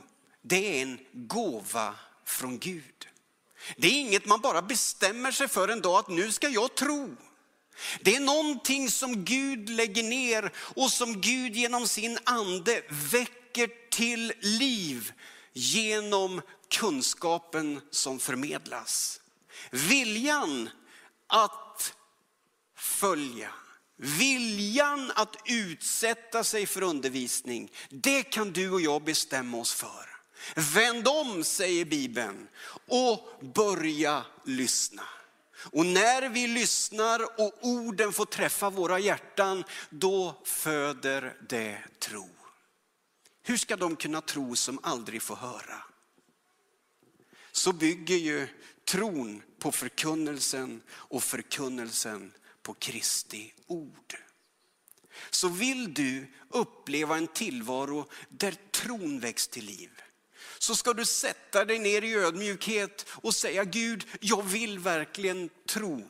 det 0.43 0.79
är 0.79 0.83
en 0.83 0.99
gåva 1.13 1.95
från 2.25 2.59
Gud. 2.59 3.09
Det 3.77 3.87
är 3.87 4.01
inget 4.01 4.27
man 4.27 4.41
bara 4.41 4.63
bestämmer 4.63 5.33
sig 5.33 5.49
för 5.49 5.69
en 5.69 5.81
dag 5.81 5.99
att 5.99 6.09
nu 6.09 6.33
ska 6.33 6.49
jag 6.49 6.75
tro. 6.75 7.17
Det 8.01 8.17
är 8.17 8.21
någonting 8.21 8.91
som 8.91 9.25
Gud 9.25 9.69
lägger 9.69 10.03
ner 10.03 10.53
och 10.57 10.91
som 10.91 11.21
Gud 11.21 11.57
genom 11.57 11.89
sin 11.89 12.19
ande 12.25 12.83
väcker 12.89 13.71
till 13.91 14.33
liv 14.41 15.13
genom 15.53 16.43
kunskapen 16.69 17.81
som 17.91 18.19
förmedlas. 18.19 19.21
Viljan 19.71 20.71
att 21.27 21.95
följa, 22.77 23.51
viljan 23.97 25.13
att 25.15 25.37
utsätta 25.45 26.45
sig 26.45 26.67
för 26.67 26.83
undervisning, 26.83 27.73
det 27.91 28.23
kan 28.23 28.53
du 28.53 28.71
och 28.71 28.81
jag 28.81 29.05
bestämma 29.05 29.57
oss 29.57 29.75
för. 29.75 30.14
Vänd 30.57 31.09
om, 31.09 31.45
säger 31.45 31.85
Bibeln, 31.85 32.49
och 32.87 33.29
börja 33.55 34.25
lyssna. 34.45 35.03
Och 35.57 35.87
när 35.87 36.29
vi 36.29 36.47
lyssnar 36.47 37.41
och 37.41 37.59
orden 37.61 38.13
får 38.13 38.27
träffa 38.27 38.71
våra 38.71 38.99
hjärtan, 38.99 39.65
då 39.91 40.43
föder 40.45 41.37
det 41.49 41.83
tro. 41.99 42.29
Hur 43.43 43.57
ska 43.57 43.77
de 43.77 43.97
kunna 43.97 44.21
tro 44.21 44.57
som 44.57 44.79
aldrig 44.83 45.23
får 45.23 45.37
höra? 45.37 45.83
Så 47.53 47.73
bygger 47.73 48.17
ju 48.17 48.49
tron 48.85 49.43
på 49.59 49.73
förkunnelsen 49.73 50.83
och 50.91 51.23
förkunnelsen 51.23 52.33
på 52.63 52.75
Kristi 52.75 53.55
ord. 53.67 54.17
Så 55.31 55.49
vill 55.49 55.95
du 55.95 56.27
uppleva 56.49 57.17
en 57.17 57.27
tillvaro 57.27 58.11
där 58.29 58.57
tron 58.71 59.21
väcks 59.21 59.49
till 59.49 59.65
liv, 59.65 59.91
så 60.59 60.77
ska 60.77 60.93
du 60.93 61.05
sätta 61.05 61.65
dig 61.65 61.79
ner 61.79 62.03
i 62.03 62.15
ödmjukhet 62.15 63.07
och 63.11 63.35
säga 63.35 63.65
Gud, 63.65 64.07
jag 64.21 64.43
vill 64.43 64.79
verkligen 64.79 65.51
tro. 65.67 66.09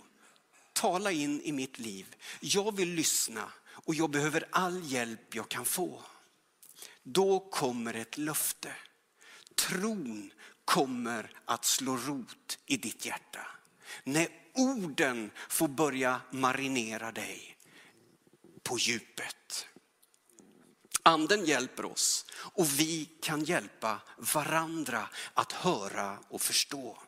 Tala 0.72 1.12
in 1.12 1.40
i 1.40 1.52
mitt 1.52 1.78
liv. 1.78 2.16
Jag 2.40 2.76
vill 2.76 2.88
lyssna 2.88 3.52
och 3.66 3.94
jag 3.94 4.10
behöver 4.10 4.44
all 4.50 4.92
hjälp 4.92 5.34
jag 5.34 5.48
kan 5.48 5.64
få. 5.64 6.02
Då 7.02 7.40
kommer 7.40 7.94
ett 7.94 8.18
löfte. 8.18 8.72
Tron 9.54 10.30
kommer 10.64 11.30
att 11.44 11.64
slå 11.64 11.96
rot 11.96 12.58
i 12.66 12.76
ditt 12.76 13.06
hjärta. 13.06 13.46
När 14.04 14.28
orden 14.54 15.30
får 15.48 15.68
börja 15.68 16.20
marinera 16.30 17.12
dig 17.12 17.56
på 18.62 18.78
djupet. 18.78 19.43
Anden 21.06 21.44
hjälper 21.44 21.84
oss 21.84 22.26
och 22.36 22.80
vi 22.80 23.08
kan 23.22 23.44
hjälpa 23.44 24.00
varandra 24.16 25.08
att 25.34 25.52
höra 25.52 26.18
och 26.28 26.42
förstå. 26.42 26.98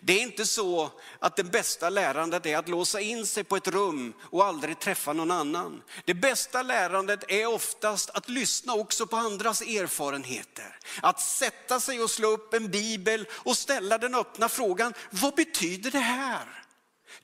Det 0.00 0.12
är 0.12 0.22
inte 0.22 0.46
så 0.46 0.90
att 1.18 1.36
det 1.36 1.44
bästa 1.44 1.90
lärandet 1.90 2.46
är 2.46 2.56
att 2.56 2.68
låsa 2.68 3.00
in 3.00 3.26
sig 3.26 3.44
på 3.44 3.56
ett 3.56 3.68
rum 3.68 4.14
och 4.20 4.44
aldrig 4.44 4.78
träffa 4.78 5.12
någon 5.12 5.30
annan. 5.30 5.82
Det 6.04 6.14
bästa 6.14 6.62
lärandet 6.62 7.24
är 7.28 7.46
oftast 7.46 8.10
att 8.10 8.28
lyssna 8.28 8.74
också 8.74 9.06
på 9.06 9.16
andras 9.16 9.60
erfarenheter. 9.60 10.78
Att 11.02 11.20
sätta 11.20 11.80
sig 11.80 12.00
och 12.02 12.10
slå 12.10 12.28
upp 12.28 12.54
en 12.54 12.70
bibel 12.70 13.26
och 13.32 13.56
ställa 13.56 13.98
den 13.98 14.14
öppna 14.14 14.48
frågan, 14.48 14.94
vad 15.10 15.34
betyder 15.34 15.90
det 15.90 15.98
här? 15.98 16.64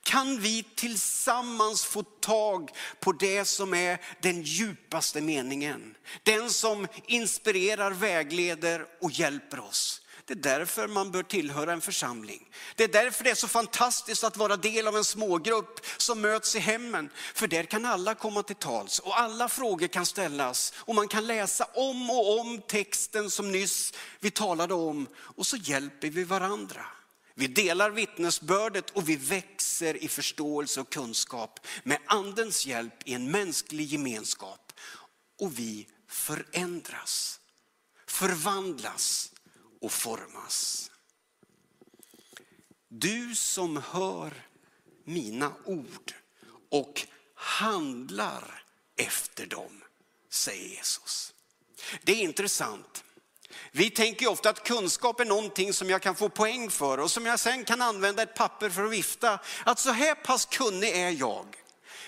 Kan 0.03 0.39
vi 0.39 0.63
tillsammans 0.75 1.85
få 1.85 2.03
tag 2.03 2.71
på 2.99 3.11
det 3.11 3.45
som 3.45 3.73
är 3.73 4.01
den 4.21 4.41
djupaste 4.41 5.21
meningen? 5.21 5.95
Den 6.23 6.49
som 6.49 6.87
inspirerar, 7.07 7.91
vägleder 7.91 8.85
och 9.01 9.11
hjälper 9.11 9.59
oss. 9.59 10.01
Det 10.27 10.33
är 10.33 10.57
därför 10.57 10.87
man 10.87 11.11
bör 11.11 11.23
tillhöra 11.23 11.73
en 11.73 11.81
församling. 11.81 12.49
Det 12.75 12.83
är 12.83 12.87
därför 12.87 13.23
det 13.23 13.29
är 13.29 13.35
så 13.35 13.47
fantastiskt 13.47 14.23
att 14.23 14.37
vara 14.37 14.57
del 14.57 14.87
av 14.87 14.97
en 14.97 15.03
smågrupp 15.03 15.79
som 15.97 16.21
möts 16.21 16.55
i 16.55 16.59
hemmen. 16.59 17.09
För 17.33 17.47
där 17.47 17.63
kan 17.63 17.85
alla 17.85 18.15
komma 18.15 18.43
till 18.43 18.55
tals 18.55 18.99
och 18.99 19.19
alla 19.19 19.49
frågor 19.49 19.87
kan 19.87 20.05
ställas. 20.05 20.73
Och 20.77 20.95
man 20.95 21.07
kan 21.07 21.27
läsa 21.27 21.67
om 21.73 22.09
och 22.09 22.39
om 22.39 22.61
texten 22.67 23.29
som 23.29 23.51
nyss 23.51 23.93
vi 24.19 24.31
talade 24.31 24.73
om. 24.73 25.07
Och 25.17 25.45
så 25.45 25.57
hjälper 25.57 26.09
vi 26.09 26.23
varandra. 26.23 26.85
Vi 27.37 27.47
delar 27.47 27.91
vittnesbördet 27.91 28.89
och 28.89 29.09
vi 29.09 29.15
växer 29.15 30.03
i 30.03 30.07
förståelse 30.07 30.81
och 30.81 30.89
kunskap 30.89 31.59
med 31.83 31.99
andens 32.05 32.65
hjälp 32.65 32.93
i 33.05 33.13
en 33.13 33.31
mänsklig 33.31 33.87
gemenskap. 33.87 34.73
Och 35.39 35.59
vi 35.59 35.87
förändras, 36.07 37.39
förvandlas 38.07 39.31
och 39.81 39.91
formas. 39.91 40.91
du 42.87 43.35
som 43.35 43.77
hör 43.77 44.33
mina 45.03 45.53
ord 45.65 46.13
och 46.69 47.07
handlar 47.35 48.63
efter 48.95 49.45
dem, 49.45 49.83
säger 50.29 50.69
Jesus. 50.69 51.33
Det 52.03 52.11
är 52.11 52.23
intressant. 52.23 53.04
Vi 53.71 53.89
tänker 53.89 54.27
ofta 54.27 54.49
att 54.49 54.63
kunskap 54.63 55.19
är 55.19 55.25
någonting 55.25 55.73
som 55.73 55.89
jag 55.89 56.01
kan 56.01 56.15
få 56.15 56.29
poäng 56.29 56.69
för 56.71 56.97
och 56.97 57.11
som 57.11 57.25
jag 57.25 57.39
sen 57.39 57.65
kan 57.65 57.81
använda 57.81 58.23
ett 58.23 58.35
papper 58.35 58.69
för 58.69 58.83
att 58.83 58.91
vifta. 58.91 59.39
Att 59.63 59.79
så 59.79 59.91
här 59.91 60.15
pass 60.15 60.45
kunnig 60.45 60.89
är 60.89 61.09
jag. 61.09 61.45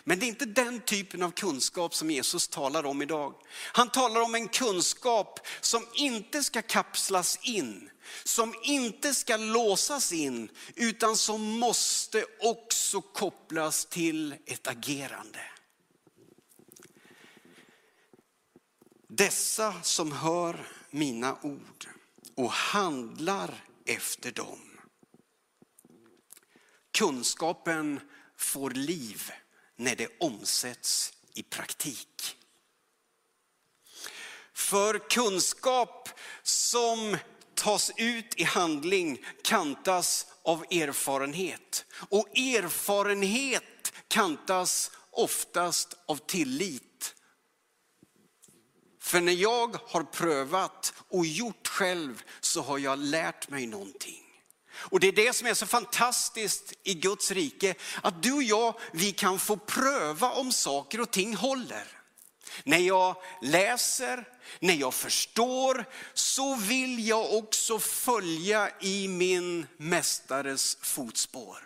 Men 0.03 0.19
det 0.19 0.25
är 0.25 0.27
inte 0.27 0.45
den 0.45 0.81
typen 0.81 1.23
av 1.23 1.31
kunskap 1.31 1.95
som 1.95 2.11
Jesus 2.11 2.47
talar 2.47 2.85
om 2.85 3.01
idag. 3.01 3.33
Han 3.71 3.89
talar 3.89 4.21
om 4.21 4.35
en 4.35 4.47
kunskap 4.47 5.47
som 5.61 5.87
inte 5.93 6.43
ska 6.43 6.61
kapslas 6.61 7.39
in, 7.41 7.89
som 8.23 8.55
inte 8.63 9.13
ska 9.13 9.37
låsas 9.37 10.11
in, 10.11 10.49
utan 10.75 11.17
som 11.17 11.41
måste 11.59 12.25
också 12.39 13.01
kopplas 13.01 13.85
till 13.85 14.35
ett 14.45 14.67
agerande. 14.67 15.39
Dessa 19.07 19.73
som 19.83 20.11
hör 20.11 20.67
mina 20.89 21.37
ord 21.41 21.87
och 22.35 22.51
handlar 22.51 23.63
efter 23.85 24.31
dem. 24.31 24.59
Kunskapen 26.91 27.99
får 28.37 28.69
liv 28.69 29.31
när 29.75 29.95
det 29.95 30.07
omsätts 30.19 31.13
i 31.33 31.43
praktik. 31.43 32.37
För 34.53 35.09
kunskap 35.09 36.09
som 36.43 37.17
tas 37.53 37.91
ut 37.97 38.35
i 38.35 38.43
handling 38.43 39.25
kantas 39.43 40.27
av 40.43 40.63
erfarenhet. 40.63 41.85
Och 42.09 42.37
erfarenhet 42.37 43.93
kantas 44.07 44.91
oftast 45.11 45.97
av 46.05 46.15
tillit. 46.15 46.86
För 49.07 49.21
när 49.21 49.33
jag 49.33 49.79
har 49.87 50.03
prövat 50.03 50.93
och 51.09 51.25
gjort 51.25 51.67
själv 51.67 52.23
så 52.39 52.61
har 52.61 52.77
jag 52.77 52.99
lärt 52.99 53.49
mig 53.49 53.65
någonting. 53.65 54.23
Och 54.73 54.99
det 54.99 55.07
är 55.07 55.11
det 55.11 55.35
som 55.35 55.47
är 55.47 55.53
så 55.53 55.65
fantastiskt 55.65 56.73
i 56.83 56.93
Guds 56.93 57.31
rike, 57.31 57.75
att 58.01 58.23
du 58.23 58.33
och 58.33 58.43
jag, 58.43 58.79
vi 58.91 59.11
kan 59.11 59.39
få 59.39 59.57
pröva 59.57 60.31
om 60.31 60.51
saker 60.51 61.01
och 61.01 61.11
ting 61.11 61.35
håller. 61.35 61.87
När 62.63 62.77
jag 62.77 63.15
läser, 63.41 64.27
när 64.59 64.73
jag 64.73 64.93
förstår, 64.93 65.85
så 66.13 66.55
vill 66.55 67.07
jag 67.07 67.33
också 67.33 67.79
följa 67.79 68.71
i 68.81 69.07
min 69.07 69.67
mästares 69.77 70.77
fotspår. 70.81 71.57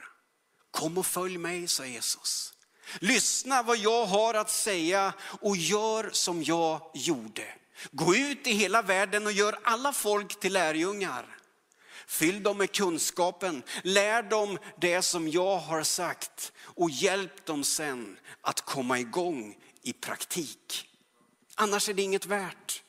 Kom 0.71 0.97
och 0.97 1.05
följ 1.05 1.37
mig, 1.37 1.67
sa 1.67 1.85
Jesus. 1.85 2.50
Lyssna 2.99 3.63
vad 3.63 3.77
jag 3.77 4.05
har 4.05 4.33
att 4.33 4.49
säga 4.49 5.13
och 5.41 5.57
gör 5.57 6.09
som 6.13 6.43
jag 6.43 6.91
gjorde. 6.93 7.45
Gå 7.91 8.15
ut 8.15 8.47
i 8.47 8.51
hela 8.53 8.81
världen 8.81 9.25
och 9.25 9.31
gör 9.31 9.59
alla 9.63 9.93
folk 9.93 10.39
till 10.39 10.53
lärjungar. 10.53 11.37
Fyll 12.07 12.43
dem 12.43 12.57
med 12.57 12.71
kunskapen, 12.71 13.63
lär 13.83 14.23
dem 14.23 14.57
det 14.81 15.01
som 15.01 15.27
jag 15.27 15.57
har 15.57 15.83
sagt 15.83 16.51
och 16.59 16.89
hjälp 16.89 17.45
dem 17.45 17.63
sen 17.63 18.19
att 18.41 18.61
komma 18.61 18.99
igång 18.99 19.57
i 19.81 19.93
praktik. 19.93 20.89
Annars 21.55 21.89
är 21.89 21.93
det 21.93 22.01
inget 22.01 22.25
värt. 22.25 22.83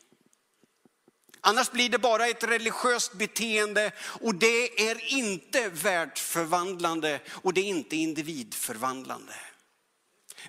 Annars 1.40 1.70
blir 1.70 1.88
det 1.88 1.98
bara 1.98 2.26
ett 2.26 2.44
religiöst 2.44 3.12
beteende 3.12 3.92
och 4.00 4.34
det 4.34 4.88
är 4.90 5.12
inte 5.12 5.68
världsförvandlande 5.68 7.20
och 7.28 7.54
det 7.54 7.60
är 7.60 7.64
inte 7.64 7.96
individförvandlande. 7.96 9.34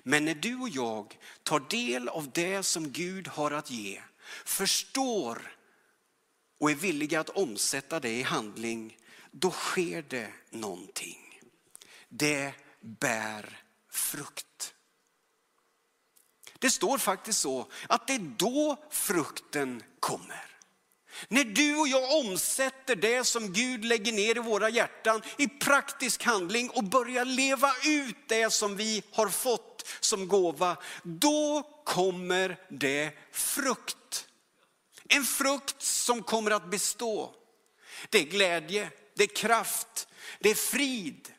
Men 0.02 0.24
när 0.24 0.34
du 0.34 0.56
och 0.56 0.68
jag 0.68 1.18
tar 1.42 1.60
del 1.60 2.08
av 2.08 2.30
det 2.30 2.62
som 2.62 2.90
Gud 2.90 3.28
har 3.28 3.50
att 3.50 3.70
ge, 3.70 4.02
förstår 4.44 5.56
och 6.60 6.70
är 6.70 6.74
villiga 6.74 7.20
att 7.20 7.28
omsätta 7.28 8.00
det 8.00 8.10
i 8.10 8.22
handling, 8.22 8.98
då 9.30 9.50
sker 9.50 10.02
det 10.02 10.32
någonting. 10.50 11.40
Det 12.08 12.54
bär 12.80 13.60
frukt. 13.90 14.74
Det 16.58 16.70
står 16.70 16.98
faktiskt 16.98 17.38
så 17.38 17.66
att 17.88 18.06
det 18.06 18.14
är 18.14 18.34
då 18.36 18.76
frukten 18.90 19.82
kommer. 20.00 20.54
När 21.28 21.44
du 21.44 21.76
och 21.76 21.88
jag 21.88 22.18
omsätter 22.18 22.96
det 22.96 23.24
som 23.24 23.52
Gud 23.52 23.84
lägger 23.84 24.12
ner 24.12 24.36
i 24.36 24.40
våra 24.40 24.68
hjärtan 24.68 25.22
i 25.38 25.48
praktisk 25.48 26.22
handling 26.22 26.70
och 26.70 26.84
börjar 26.84 27.24
leva 27.24 27.72
ut 27.84 28.16
det 28.28 28.52
som 28.52 28.76
vi 28.76 29.02
har 29.10 29.28
fått 29.28 29.73
som 30.00 30.28
gåva, 30.28 30.76
då 31.02 31.62
kommer 31.84 32.60
det 32.68 33.12
frukt. 33.32 34.28
En 35.08 35.24
frukt 35.24 35.82
som 35.82 36.22
kommer 36.22 36.50
att 36.50 36.70
bestå. 36.70 37.34
Det 38.10 38.18
är 38.18 38.24
glädje, 38.24 38.90
det 39.14 39.22
är 39.22 39.36
kraft, 39.36 40.08
det 40.40 40.50
är 40.50 40.54
frid. 40.54 41.32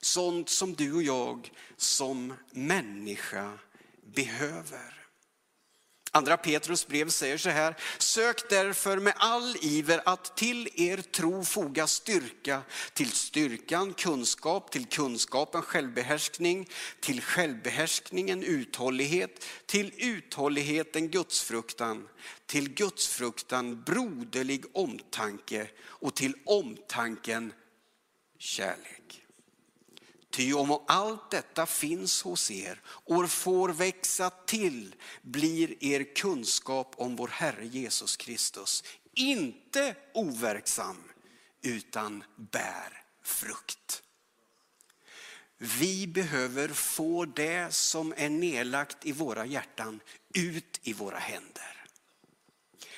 Sånt 0.00 0.48
som 0.48 0.74
du 0.74 0.94
och 0.94 1.02
jag 1.02 1.52
som 1.76 2.34
människa 2.50 3.58
behöver. 4.02 4.99
Andra 6.12 6.36
Petrus 6.36 6.86
brev 6.86 7.08
säger 7.08 7.38
så 7.38 7.50
här, 7.50 7.76
sök 7.98 8.48
därför 8.48 8.98
med 8.98 9.14
all 9.16 9.56
iver 9.60 10.02
att 10.04 10.36
till 10.36 10.68
er 10.74 10.96
tro 10.96 11.44
foga 11.44 11.86
styrka, 11.86 12.62
till 12.92 13.10
styrkan 13.12 13.94
kunskap, 13.94 14.70
till 14.70 14.86
kunskapen 14.86 15.62
självbehärskning, 15.62 16.68
till 17.00 17.22
självbehärskningen 17.22 18.42
uthållighet, 18.42 19.44
till 19.66 19.92
uthålligheten 19.96 21.08
gudsfruktan, 21.08 22.08
till 22.46 22.68
gudsfruktan 22.74 23.82
broderlig 23.82 24.64
omtanke 24.72 25.68
och 25.80 26.14
till 26.14 26.34
omtanken 26.44 27.52
kärlek. 28.38 29.19
Ty 30.30 30.52
om 30.52 30.78
allt 30.86 31.30
detta 31.30 31.66
finns 31.66 32.22
hos 32.22 32.50
er 32.50 32.80
och 32.86 33.30
får 33.30 33.68
växa 33.68 34.30
till 34.30 34.94
blir 35.22 35.84
er 35.84 36.14
kunskap 36.14 36.94
om 36.96 37.16
vår 37.16 37.28
Herre 37.28 37.66
Jesus 37.66 38.16
Kristus 38.16 38.84
inte 39.14 39.96
overksam 40.14 40.96
utan 41.62 42.24
bär 42.36 43.02
frukt. 43.22 44.02
Vi 45.58 46.06
behöver 46.06 46.68
få 46.68 47.24
det 47.24 47.74
som 47.74 48.14
är 48.16 48.28
nedlagt 48.28 49.06
i 49.06 49.12
våra 49.12 49.46
hjärtan 49.46 50.00
ut 50.34 50.80
i 50.82 50.92
våra 50.92 51.18
händer. 51.18 51.84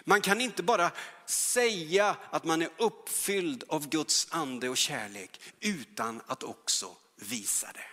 Man 0.05 0.21
kan 0.21 0.41
inte 0.41 0.63
bara 0.63 0.91
säga 1.27 2.17
att 2.31 2.45
man 2.45 2.63
är 2.63 2.71
uppfylld 2.79 3.65
av 3.69 3.89
Guds 3.89 4.27
ande 4.31 4.69
och 4.69 4.77
kärlek 4.77 5.41
utan 5.61 6.23
att 6.27 6.43
också 6.43 6.97
visade. 7.23 7.85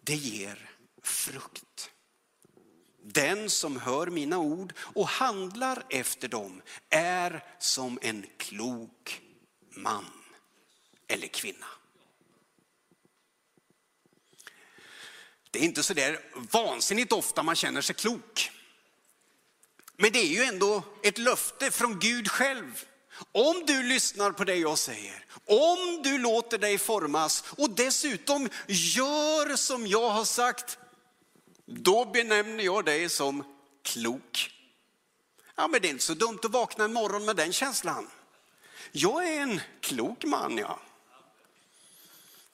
Det 0.00 0.14
ger 0.14 0.70
frukt. 1.02 1.90
Den 3.02 3.50
som 3.50 3.76
hör 3.76 4.06
mina 4.06 4.38
ord 4.38 4.72
och 4.78 5.08
handlar 5.08 5.86
efter 5.90 6.28
dem 6.28 6.62
är 6.90 7.44
som 7.58 7.98
en 8.02 8.26
klok 8.36 9.22
man 9.70 10.04
eller 11.08 11.26
kvinna. 11.26 11.66
Det 15.50 15.58
är 15.58 15.62
inte 15.62 15.82
så 15.82 15.94
där 15.94 16.20
vansinnigt 16.52 17.12
ofta 17.12 17.42
man 17.42 17.56
känner 17.56 17.80
sig 17.80 17.94
klok. 17.94 18.50
Men 19.96 20.12
det 20.12 20.18
är 20.18 20.26
ju 20.26 20.42
ändå 20.42 20.82
ett 21.02 21.18
löfte 21.18 21.70
från 21.70 21.98
Gud 21.98 22.30
själv 22.30 22.84
om 23.32 23.62
du 23.66 23.82
lyssnar 23.82 24.32
på 24.32 24.44
det 24.44 24.56
jag 24.56 24.78
säger, 24.78 25.24
om 25.46 26.02
du 26.02 26.18
låter 26.18 26.58
dig 26.58 26.78
formas 26.78 27.44
och 27.56 27.70
dessutom 27.70 28.48
gör 28.66 29.56
som 29.56 29.86
jag 29.86 30.10
har 30.10 30.24
sagt, 30.24 30.78
då 31.66 32.04
benämner 32.04 32.64
jag 32.64 32.84
dig 32.84 33.08
som 33.08 33.44
klok. 33.82 34.50
Ja, 35.56 35.68
men 35.68 35.82
det 35.82 35.88
är 35.88 35.90
inte 35.90 36.04
så 36.04 36.14
dumt 36.14 36.38
att 36.42 36.50
vakna 36.50 36.84
en 36.84 36.92
morgon 36.92 37.24
med 37.24 37.36
den 37.36 37.52
känslan. 37.52 38.10
Jag 38.92 39.28
är 39.28 39.40
en 39.40 39.60
klok 39.80 40.24
man, 40.24 40.58
ja. 40.58 40.80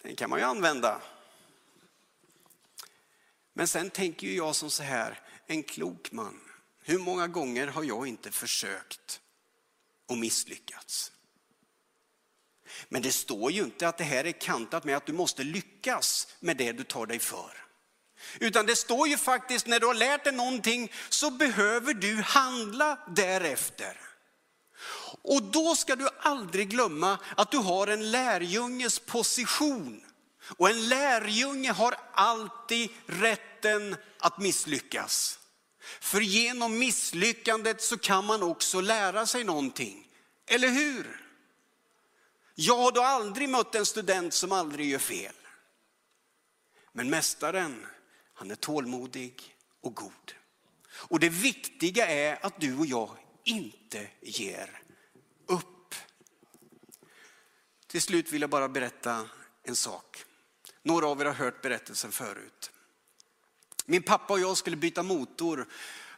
Den 0.03 0.17
kan 0.17 0.31
man 0.31 0.39
ju 0.39 0.45
använda. 0.45 1.01
Men 3.53 3.69
sen 3.69 3.91
tänker 3.91 4.27
jag 4.27 4.57
som 4.57 4.71
så 4.71 4.83
här, 4.83 5.21
en 5.47 5.63
klok 5.63 6.13
man. 6.13 6.41
Hur 6.83 6.99
många 6.99 7.27
gånger 7.27 7.67
har 7.67 7.85
jag 7.85 8.07
inte 8.07 8.31
försökt 8.31 9.21
och 10.11 10.19
misslyckats. 10.19 11.13
Men 12.89 13.03
det 13.03 13.13
står 13.13 13.53
ju 13.53 13.63
inte 13.63 13.89
att 13.89 13.99
det 13.99 14.05
här 14.05 14.27
är 14.27 14.33
kantat 14.33 14.85
med 14.85 14.97
att 14.97 15.07
du 15.07 15.13
måste 15.13 15.43
lyckas 15.43 16.27
med 16.41 16.57
det 16.57 16.73
du 16.73 16.85
tar 16.85 17.07
dig 17.07 17.19
för. 17.19 17.67
Utan 18.41 18.67
det 18.67 18.77
står 18.77 19.09
ju 19.09 19.17
faktiskt 19.17 19.67
när 19.67 19.81
du 19.81 19.87
har 19.87 19.95
lärt 19.95 20.25
dig 20.25 20.33
någonting 20.33 20.93
så 21.09 21.31
behöver 21.31 21.95
du 21.95 22.17
handla 22.17 22.99
därefter. 23.09 24.01
Och 25.23 25.43
då 25.43 25.77
ska 25.77 25.97
du 25.97 26.09
aldrig 26.21 26.69
glömma 26.69 27.19
att 27.37 27.51
du 27.51 27.59
har 27.59 27.87
en 27.87 28.11
lärjunges 28.11 28.99
position. 28.99 30.05
Och 30.57 30.71
en 30.71 30.89
lärjunge 30.89 31.73
har 31.73 31.95
alltid 32.13 32.91
rätten 33.07 33.97
att 34.19 34.39
misslyckas. 34.39 35.40
För 35.81 36.21
genom 36.21 36.79
misslyckandet 36.79 37.83
så 37.83 37.99
kan 37.99 38.25
man 38.25 38.43
också 38.43 38.81
lära 38.81 39.27
sig 39.27 39.45
någonting. 39.45 40.09
Eller 40.47 40.69
hur? 40.69 41.27
Jag 42.55 42.77
har 42.77 42.93
då 42.93 43.03
aldrig 43.03 43.49
mött 43.49 43.75
en 43.75 43.87
student 43.87 44.35
som 44.35 44.53
aldrig 44.53 44.91
gör 44.91 44.99
fel. 44.99 45.35
Men 46.93 47.11
mästaren, 47.11 47.87
han 48.35 48.51
är 48.51 48.55
tålmodig 48.55 49.57
och 49.81 49.95
god. 49.95 50.35
Och 50.93 51.21
det 51.21 51.29
viktiga 51.29 52.07
är 52.07 52.47
att 52.47 52.61
du 52.61 52.79
och 52.79 52.87
jag 52.87 53.11
inte 53.45 54.09
ger 54.21 54.83
upp. 55.47 55.95
Till 57.87 58.03
slut 58.03 58.33
vill 58.33 58.41
jag 58.41 58.51
bara 58.51 58.69
berätta 58.69 59.29
en 59.63 59.77
sak. 59.77 60.25
Några 60.83 61.07
av 61.07 61.21
er 61.21 61.25
har 61.25 61.33
hört 61.33 61.63
berättelsen 61.63 62.13
förut. 62.13 62.71
Min 63.91 64.03
pappa 64.03 64.35
och 64.35 64.41
jag 64.41 64.57
skulle 64.57 64.77
byta 64.77 65.03
motor 65.03 65.67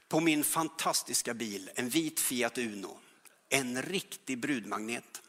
på 0.08 0.20
min 0.20 0.44
fantastiska 0.44 1.34
bil, 1.34 1.70
en 1.74 1.88
vit 1.88 2.20
Fiat 2.20 2.58
Uno. 2.58 2.98
En 3.48 3.82
riktig 3.82 4.38
brudmagnet. 4.38 5.22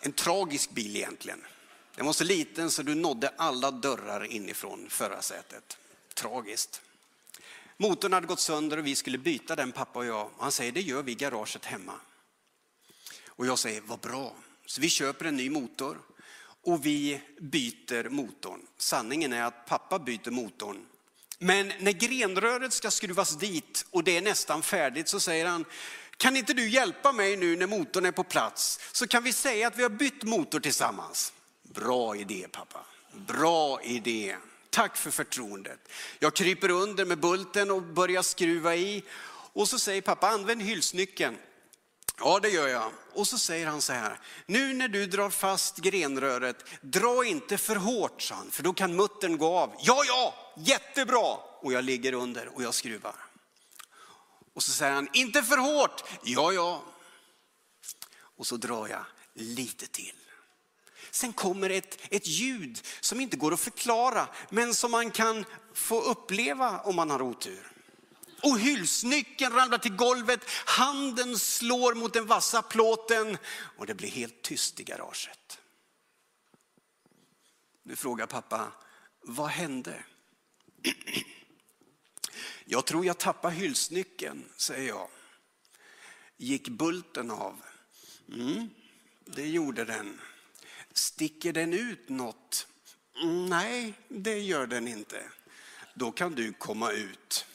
En 0.00 0.12
tragisk 0.12 0.70
bil 0.70 0.96
egentligen. 0.96 1.44
Den 1.94 2.06
var 2.06 2.12
så 2.12 2.24
liten 2.24 2.70
så 2.70 2.82
du 2.82 2.94
nådde 2.94 3.28
alla 3.36 3.70
dörrar 3.70 4.24
inifrån 4.24 4.86
förarsätet. 4.90 5.78
Tragiskt. 6.14 6.82
Motorn 7.76 8.12
hade 8.12 8.26
gått 8.26 8.40
sönder 8.40 8.76
och 8.76 8.86
vi 8.86 8.94
skulle 8.94 9.18
byta 9.18 9.56
den 9.56 9.72
pappa 9.72 9.98
och 9.98 10.04
jag. 10.04 10.30
Han 10.38 10.52
säger 10.52 10.72
det 10.72 10.80
gör 10.80 11.02
vi 11.02 11.12
i 11.12 11.14
garaget 11.14 11.64
hemma. 11.64 11.94
Och 13.26 13.46
jag 13.46 13.58
säger 13.58 13.80
vad 13.80 13.98
bra. 13.98 14.34
Så 14.66 14.80
vi 14.80 14.88
köper 14.88 15.24
en 15.24 15.36
ny 15.36 15.50
motor 15.50 15.98
och 16.64 16.86
vi 16.86 17.20
byter 17.40 18.08
motorn. 18.08 18.60
Sanningen 18.78 19.32
är 19.32 19.42
att 19.42 19.66
pappa 19.66 19.98
byter 19.98 20.30
motorn. 20.30 20.86
Men 21.38 21.72
när 21.80 21.92
grenröret 21.92 22.72
ska 22.72 22.90
skruvas 22.90 23.36
dit 23.36 23.86
och 23.90 24.04
det 24.04 24.16
är 24.16 24.22
nästan 24.22 24.62
färdigt 24.62 25.08
så 25.08 25.20
säger 25.20 25.46
han, 25.46 25.64
kan 26.16 26.36
inte 26.36 26.54
du 26.54 26.68
hjälpa 26.68 27.12
mig 27.12 27.36
nu 27.36 27.56
när 27.56 27.66
motorn 27.66 28.06
är 28.06 28.12
på 28.12 28.24
plats? 28.24 28.80
Så 28.92 29.06
kan 29.06 29.22
vi 29.22 29.32
säga 29.32 29.66
att 29.66 29.78
vi 29.78 29.82
har 29.82 29.90
bytt 29.90 30.22
motor 30.22 30.60
tillsammans. 30.60 31.32
Bra 31.62 32.16
idé 32.16 32.46
pappa, 32.52 32.84
bra 33.26 33.82
idé. 33.82 34.36
Tack 34.70 34.96
för 34.96 35.10
förtroendet. 35.10 35.88
Jag 36.18 36.34
kryper 36.34 36.70
under 36.70 37.04
med 37.04 37.20
bulten 37.20 37.70
och 37.70 37.82
börjar 37.82 38.22
skruva 38.22 38.76
i. 38.76 39.04
Och 39.52 39.68
så 39.68 39.78
säger 39.78 40.02
pappa, 40.02 40.28
använd 40.28 40.62
hylsnyckeln. 40.62 41.36
Ja, 42.20 42.40
det 42.40 42.48
gör 42.48 42.68
jag. 42.68 42.92
Och 43.12 43.26
så 43.26 43.38
säger 43.38 43.66
han 43.66 43.82
så 43.82 43.92
här, 43.92 44.20
nu 44.46 44.72
när 44.74 44.88
du 44.88 45.06
drar 45.06 45.30
fast 45.30 45.76
grenröret, 45.76 46.64
dra 46.80 47.24
inte 47.24 47.58
för 47.58 47.76
hårt, 47.76 48.22
sa 48.22 48.34
han, 48.34 48.50
för 48.50 48.62
då 48.62 48.72
kan 48.72 48.96
muttern 48.96 49.38
gå 49.38 49.58
av. 49.58 49.74
Ja, 49.78 50.02
ja, 50.06 50.34
jättebra. 50.56 51.36
Och 51.60 51.72
jag 51.72 51.84
ligger 51.84 52.12
under 52.12 52.48
och 52.48 52.62
jag 52.62 52.74
skruvar. 52.74 53.14
Och 54.54 54.62
så 54.62 54.72
säger 54.72 54.92
han, 54.92 55.08
inte 55.12 55.42
för 55.42 55.56
hårt. 55.56 56.04
Ja, 56.22 56.52
ja. 56.52 56.82
Och 58.36 58.46
så 58.46 58.56
drar 58.56 58.88
jag 58.88 59.04
lite 59.34 59.86
till. 59.86 60.14
Sen 61.10 61.32
kommer 61.32 61.70
ett, 61.70 61.98
ett 62.10 62.26
ljud 62.26 62.80
som 63.00 63.20
inte 63.20 63.36
går 63.36 63.52
att 63.54 63.60
förklara, 63.60 64.28
men 64.50 64.74
som 64.74 64.90
man 64.90 65.10
kan 65.10 65.44
få 65.74 66.00
uppleva 66.00 66.80
om 66.80 66.96
man 66.96 67.10
har 67.10 67.22
otur. 67.22 67.77
Och 68.42 68.58
hylsnyckeln 68.58 69.54
ramlar 69.54 69.78
till 69.78 69.96
golvet, 69.96 70.40
handen 70.66 71.38
slår 71.38 71.94
mot 71.94 72.12
den 72.12 72.26
vassa 72.26 72.62
plåten 72.62 73.38
och 73.76 73.86
det 73.86 73.94
blir 73.94 74.08
helt 74.08 74.42
tyst 74.42 74.80
i 74.80 74.84
garaget. 74.84 75.60
Nu 77.82 77.96
frågar 77.96 78.26
pappa, 78.26 78.72
vad 79.22 79.48
hände? 79.48 80.04
Jag 82.64 82.86
tror 82.86 83.06
jag 83.06 83.18
tappade 83.18 83.54
hylsnyckeln, 83.54 84.44
säger 84.56 84.88
jag. 84.88 85.08
Gick 86.36 86.68
bulten 86.68 87.30
av? 87.30 87.62
Mm, 88.32 88.70
det 89.24 89.46
gjorde 89.46 89.84
den. 89.84 90.20
Sticker 90.92 91.52
den 91.52 91.72
ut 91.72 92.08
något? 92.08 92.66
Mm, 93.22 93.46
nej, 93.46 93.92
det 94.08 94.38
gör 94.38 94.66
den 94.66 94.88
inte. 94.88 95.22
Då 95.94 96.12
kan 96.12 96.34
du 96.34 96.52
komma 96.52 96.92
ut. 96.92 97.46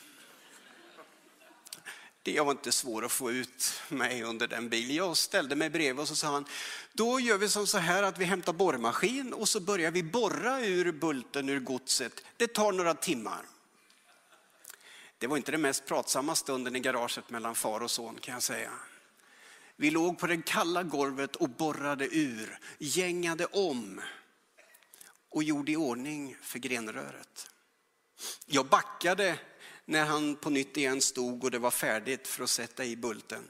Det 2.24 2.40
var 2.40 2.52
inte 2.52 2.72
svårt 2.72 3.04
att 3.04 3.12
få 3.12 3.32
ut 3.32 3.82
mig 3.90 4.24
under 4.24 4.48
den 4.48 4.70
bilen. 4.70 4.96
Jag 4.96 5.18
ställde 5.18 5.56
mig 5.56 5.70
bredvid 5.70 6.02
och 6.02 6.08
så 6.08 6.16
sa 6.16 6.28
han, 6.28 6.46
då 6.94 7.20
gör 7.20 7.38
vi 7.38 7.50
som 7.50 7.68
så 7.68 7.78
här 7.78 8.04
att 8.04 8.18
vi 8.18 8.26
hämtar 8.26 8.54
borrmaskin 8.54 9.34
och 9.34 9.50
så 9.50 9.60
börjar 9.60 9.92
vi 9.92 10.04
borra 10.04 10.66
ur 10.66 10.92
bulten 10.92 11.50
ur 11.50 11.60
godset. 11.60 12.24
Det 12.38 12.48
tar 12.48 12.72
några 12.72 12.94
timmar. 12.94 13.46
Det 15.18 15.28
var 15.28 15.38
inte 15.38 15.52
den 15.52 15.62
mest 15.62 15.86
pratsamma 15.86 16.36
stunden 16.36 16.76
i 16.76 16.80
garaget 16.80 17.30
mellan 17.30 17.56
far 17.56 17.80
och 17.80 17.92
son 17.92 18.18
kan 18.22 18.34
jag 18.34 18.44
säga. 18.44 18.72
Vi 19.76 19.92
låg 19.92 20.20
på 20.20 20.28
det 20.28 20.42
kalla 20.46 20.84
golvet 20.84 21.36
och 21.36 21.50
borrade 21.50 22.16
ur, 22.16 22.60
gängade 22.78 23.46
om 23.46 24.02
och 25.30 25.44
gjorde 25.44 25.72
i 25.72 25.76
ordning 25.76 26.38
för 26.42 26.60
grenröret. 26.60 27.50
Jag 28.46 28.66
backade 28.66 29.40
när 29.86 30.06
han 30.06 30.36
på 30.36 30.50
nytt 30.50 30.78
igen 30.78 31.02
stod 31.02 31.44
och 31.44 31.52
det 31.52 31.60
var 31.60 31.72
färdigt 31.72 32.28
för 32.28 32.44
att 32.44 32.50
sätta 32.50 32.86
i 32.86 32.96
bulten. 32.96 33.48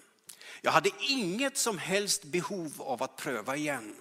Jag 0.62 0.72
hade 0.72 0.91
inget 1.00 1.58
som 1.58 1.78
helst 1.78 2.24
behov 2.24 2.82
av 2.82 3.04
att 3.04 3.17
pröva 3.17 3.56
igen. 3.56 3.96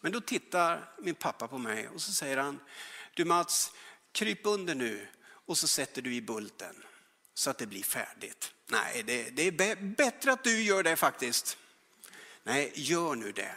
Men 0.00 0.12
då 0.12 0.20
tittar 0.20 0.94
min 0.98 1.14
pappa 1.14 1.48
på 1.48 1.58
mig 1.58 1.88
och 1.88 2.02
så 2.02 2.12
säger 2.12 2.36
han, 2.36 2.60
du 3.14 3.24
Mats, 3.24 3.72
kryp 4.12 4.40
under 4.42 4.74
nu 4.74 5.06
och 5.28 5.58
så 5.58 5.68
sätter 5.68 6.02
du 6.02 6.14
i 6.14 6.22
bulten 6.22 6.84
så 7.34 7.50
att 7.50 7.58
det 7.58 7.66
blir 7.66 7.82
färdigt. 7.82 8.52
Nej, 8.66 9.02
det, 9.02 9.30
det 9.30 9.42
är 9.42 9.76
bättre 9.76 10.32
att 10.32 10.44
du 10.44 10.62
gör 10.62 10.82
det 10.82 10.96
faktiskt. 10.96 11.58
Nej, 12.42 12.72
gör 12.74 13.14
nu 13.14 13.32
det. 13.32 13.54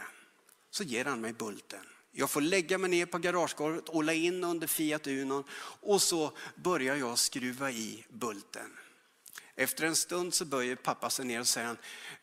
Så 0.70 0.84
ger 0.84 1.04
han 1.04 1.20
mig 1.20 1.32
bulten. 1.32 1.86
Jag 2.14 2.30
får 2.30 2.40
lägga 2.40 2.78
mig 2.78 2.90
ner 2.90 3.06
på 3.06 3.18
garagegolvet, 3.18 3.88
åla 3.88 4.12
in 4.12 4.44
under 4.44 4.66
Fiat 4.66 5.06
Unon 5.06 5.44
och 5.80 6.02
så 6.02 6.32
börjar 6.54 6.96
jag 6.96 7.18
skruva 7.18 7.70
i 7.70 8.04
bulten. 8.08 8.76
Efter 9.54 9.86
en 9.86 9.96
stund 9.96 10.34
så 10.34 10.44
böjer 10.44 10.76
pappa 10.76 11.10
sig 11.10 11.24
ner 11.24 11.40
och 11.40 11.48
säger, 11.48 11.76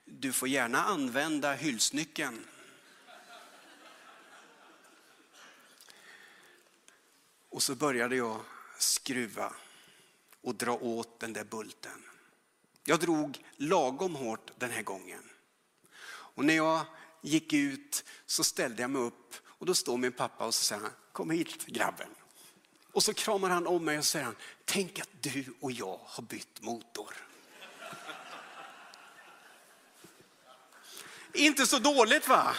du 0.06 0.34
får 0.34 0.48
gärna 0.48 0.84
använda 0.84 1.54
hylsnyckeln. 1.54 2.46
Och 7.50 7.64
så 7.64 7.76
började 7.76 8.16
jag 8.16 8.42
skruva 8.78 9.54
och 10.42 10.56
dra 10.56 10.74
åt 10.74 11.20
den 11.20 11.34
där 11.34 11.44
bulten. 11.44 12.04
Jag 12.84 13.00
drog 13.00 13.44
lagom 13.58 14.16
hårt 14.16 14.52
den 14.58 14.70
här 14.70 14.84
gången. 14.84 15.24
Och 16.10 16.46
när 16.46 16.56
jag 16.56 16.82
gick 17.22 17.54
ut 17.54 18.06
så 18.26 18.44
ställde 18.44 18.82
jag 18.82 18.92
mig 18.92 19.02
upp 19.02 19.36
och 19.60 19.66
då 19.66 19.76
står 19.76 19.98
min 19.98 20.12
pappa 20.12 20.46
och 20.46 20.56
så 20.56 20.64
säger 20.64 20.82
han, 20.82 20.92
kom 21.12 21.30
hit 21.30 21.66
grabben. 21.66 22.10
Och 22.92 23.04
så 23.04 23.14
kramar 23.14 23.50
han 23.50 23.68
om 23.68 23.86
mig 23.86 23.98
och 23.98 24.06
säger, 24.06 24.32
tänk 24.66 25.00
att 25.00 25.10
du 25.22 25.46
och 25.60 25.72
jag 25.72 26.00
har 26.04 26.24
bytt 26.24 26.62
motor. 26.62 27.14
Inte 31.34 31.68
så 31.68 31.80
dåligt 31.80 32.28
va? 32.28 32.56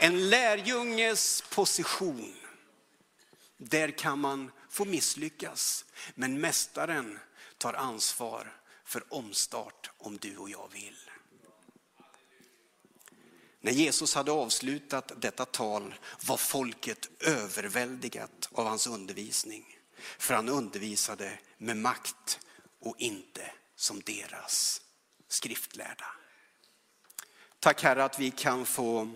En 0.00 0.30
lärjunges 0.30 1.42
position. 1.42 2.34
Där 3.56 3.90
kan 3.90 4.18
man 4.18 4.50
få 4.70 4.84
misslyckas. 4.84 5.84
Men 6.14 6.40
mästaren 6.40 7.18
tar 7.58 7.74
ansvar 7.74 8.56
för 8.84 9.14
omstart 9.14 9.90
om 9.98 10.16
du 10.16 10.36
och 10.36 10.50
jag 10.50 10.68
vill. 10.72 11.10
När 13.66 13.72
Jesus 13.72 14.14
hade 14.14 14.32
avslutat 14.32 15.12
detta 15.16 15.44
tal 15.44 15.94
var 16.26 16.36
folket 16.36 17.08
överväldigat 17.20 18.48
av 18.52 18.66
hans 18.66 18.86
undervisning. 18.86 19.78
För 20.18 20.34
han 20.34 20.48
undervisade 20.48 21.38
med 21.58 21.76
makt 21.76 22.40
och 22.80 22.94
inte 22.98 23.50
som 23.76 24.00
deras 24.00 24.80
skriftlärda. 25.28 26.06
Tack 27.60 27.82
Herre 27.82 28.04
att 28.04 28.18
vi 28.18 28.30
kan 28.30 28.66
få 28.66 29.10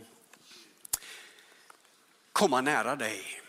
komma 2.32 2.60
nära 2.60 2.96
dig. 2.96 3.42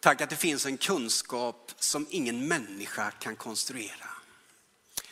Tack 0.00 0.20
att 0.20 0.30
det 0.30 0.36
finns 0.36 0.66
en 0.66 0.78
kunskap 0.78 1.72
som 1.78 2.06
ingen 2.10 2.48
människa 2.48 3.10
kan 3.10 3.36
konstruera. 3.36 4.10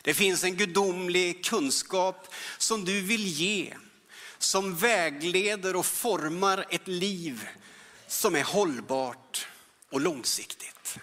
Det 0.01 0.13
finns 0.13 0.43
en 0.43 0.55
gudomlig 0.55 1.45
kunskap 1.45 2.33
som 2.57 2.85
du 2.85 3.01
vill 3.01 3.27
ge 3.27 3.73
som 4.43 4.75
vägleder 4.75 5.75
och 5.75 5.85
formar 5.85 6.65
ett 6.69 6.87
liv 6.87 7.47
som 8.07 8.35
är 8.35 8.43
hållbart 8.43 9.47
och 9.89 10.01
långsiktigt. 10.01 10.97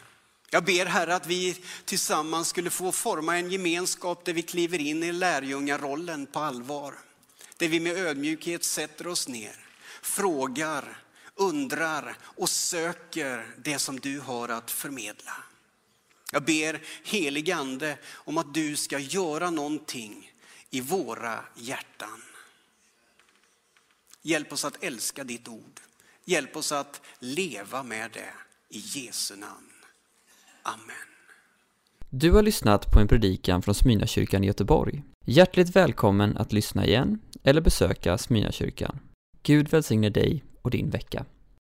Jag 0.51 0.65
ber 0.65 0.87
Herre 0.87 1.15
att 1.15 1.27
vi 1.27 1.65
tillsammans 1.85 2.49
skulle 2.49 2.71
få 2.71 2.93
forma 2.93 3.39
en 3.39 3.51
gemenskap 3.51 4.25
där 4.25 4.33
vi 4.33 4.43
kliver 4.43 4.79
in 4.79 5.03
i 5.03 5.13
lärjungarollen 5.13 6.27
på 6.27 6.39
allvar. 6.39 6.95
Där 7.57 7.69
vi 7.69 7.81
med 7.81 7.97
ödmjukhet 7.97 8.65
sätter 8.65 9.07
oss 9.07 9.29
ner, 9.29 9.57
frågar, 10.03 11.03
undrar 11.35 12.17
och 12.23 12.49
söker 12.49 13.55
det 13.59 13.79
som 13.79 14.01
du 14.01 14.21
har 14.21 14.49
att 14.49 14.71
förmedla. 14.71 15.37
Jag 16.33 16.45
ber 16.45 16.83
heligande 17.05 17.99
om 18.13 18.39
att 18.39 18.55
du 18.55 18.77
ska 18.77 18.99
göra 18.99 19.51
någonting 19.51 20.33
i 20.71 20.81
våra 20.81 21.45
hjärtan. 21.55 22.23
Hjälp 24.23 24.53
oss 24.53 24.65
att 24.65 24.85
älska 24.85 25.25
ditt 25.25 25.49
ord. 25.49 25.81
Hjälp 26.25 26.57
oss 26.57 26.73
att 26.73 27.01
leva 27.19 27.83
med 27.83 28.11
det 28.13 28.33
i 28.77 28.79
Jesu 28.79 29.37
namn. 29.37 29.71
Amen. 30.63 31.09
Du 32.11 32.33
har 32.33 32.43
lyssnat 32.43 32.93
på 32.93 33.01
en 33.01 33.09
predikan 33.09 33.63
från 33.63 33.75
Smyrnakyrkan 33.75 34.45
i 34.45 34.47
Göteborg. 34.47 35.03
Hjärtligt 35.27 35.77
välkommen 35.77 36.37
att 36.37 36.53
lyssna 36.53 36.87
igen 36.87 37.21
eller 37.43 37.61
besöka 37.61 38.19
Smyrnakyrkan. 38.19 38.99
Gud 39.43 39.69
välsigne 39.69 40.11
dig 40.11 40.45
och 40.63 40.71
din 40.71 40.91
vecka. 40.91 41.25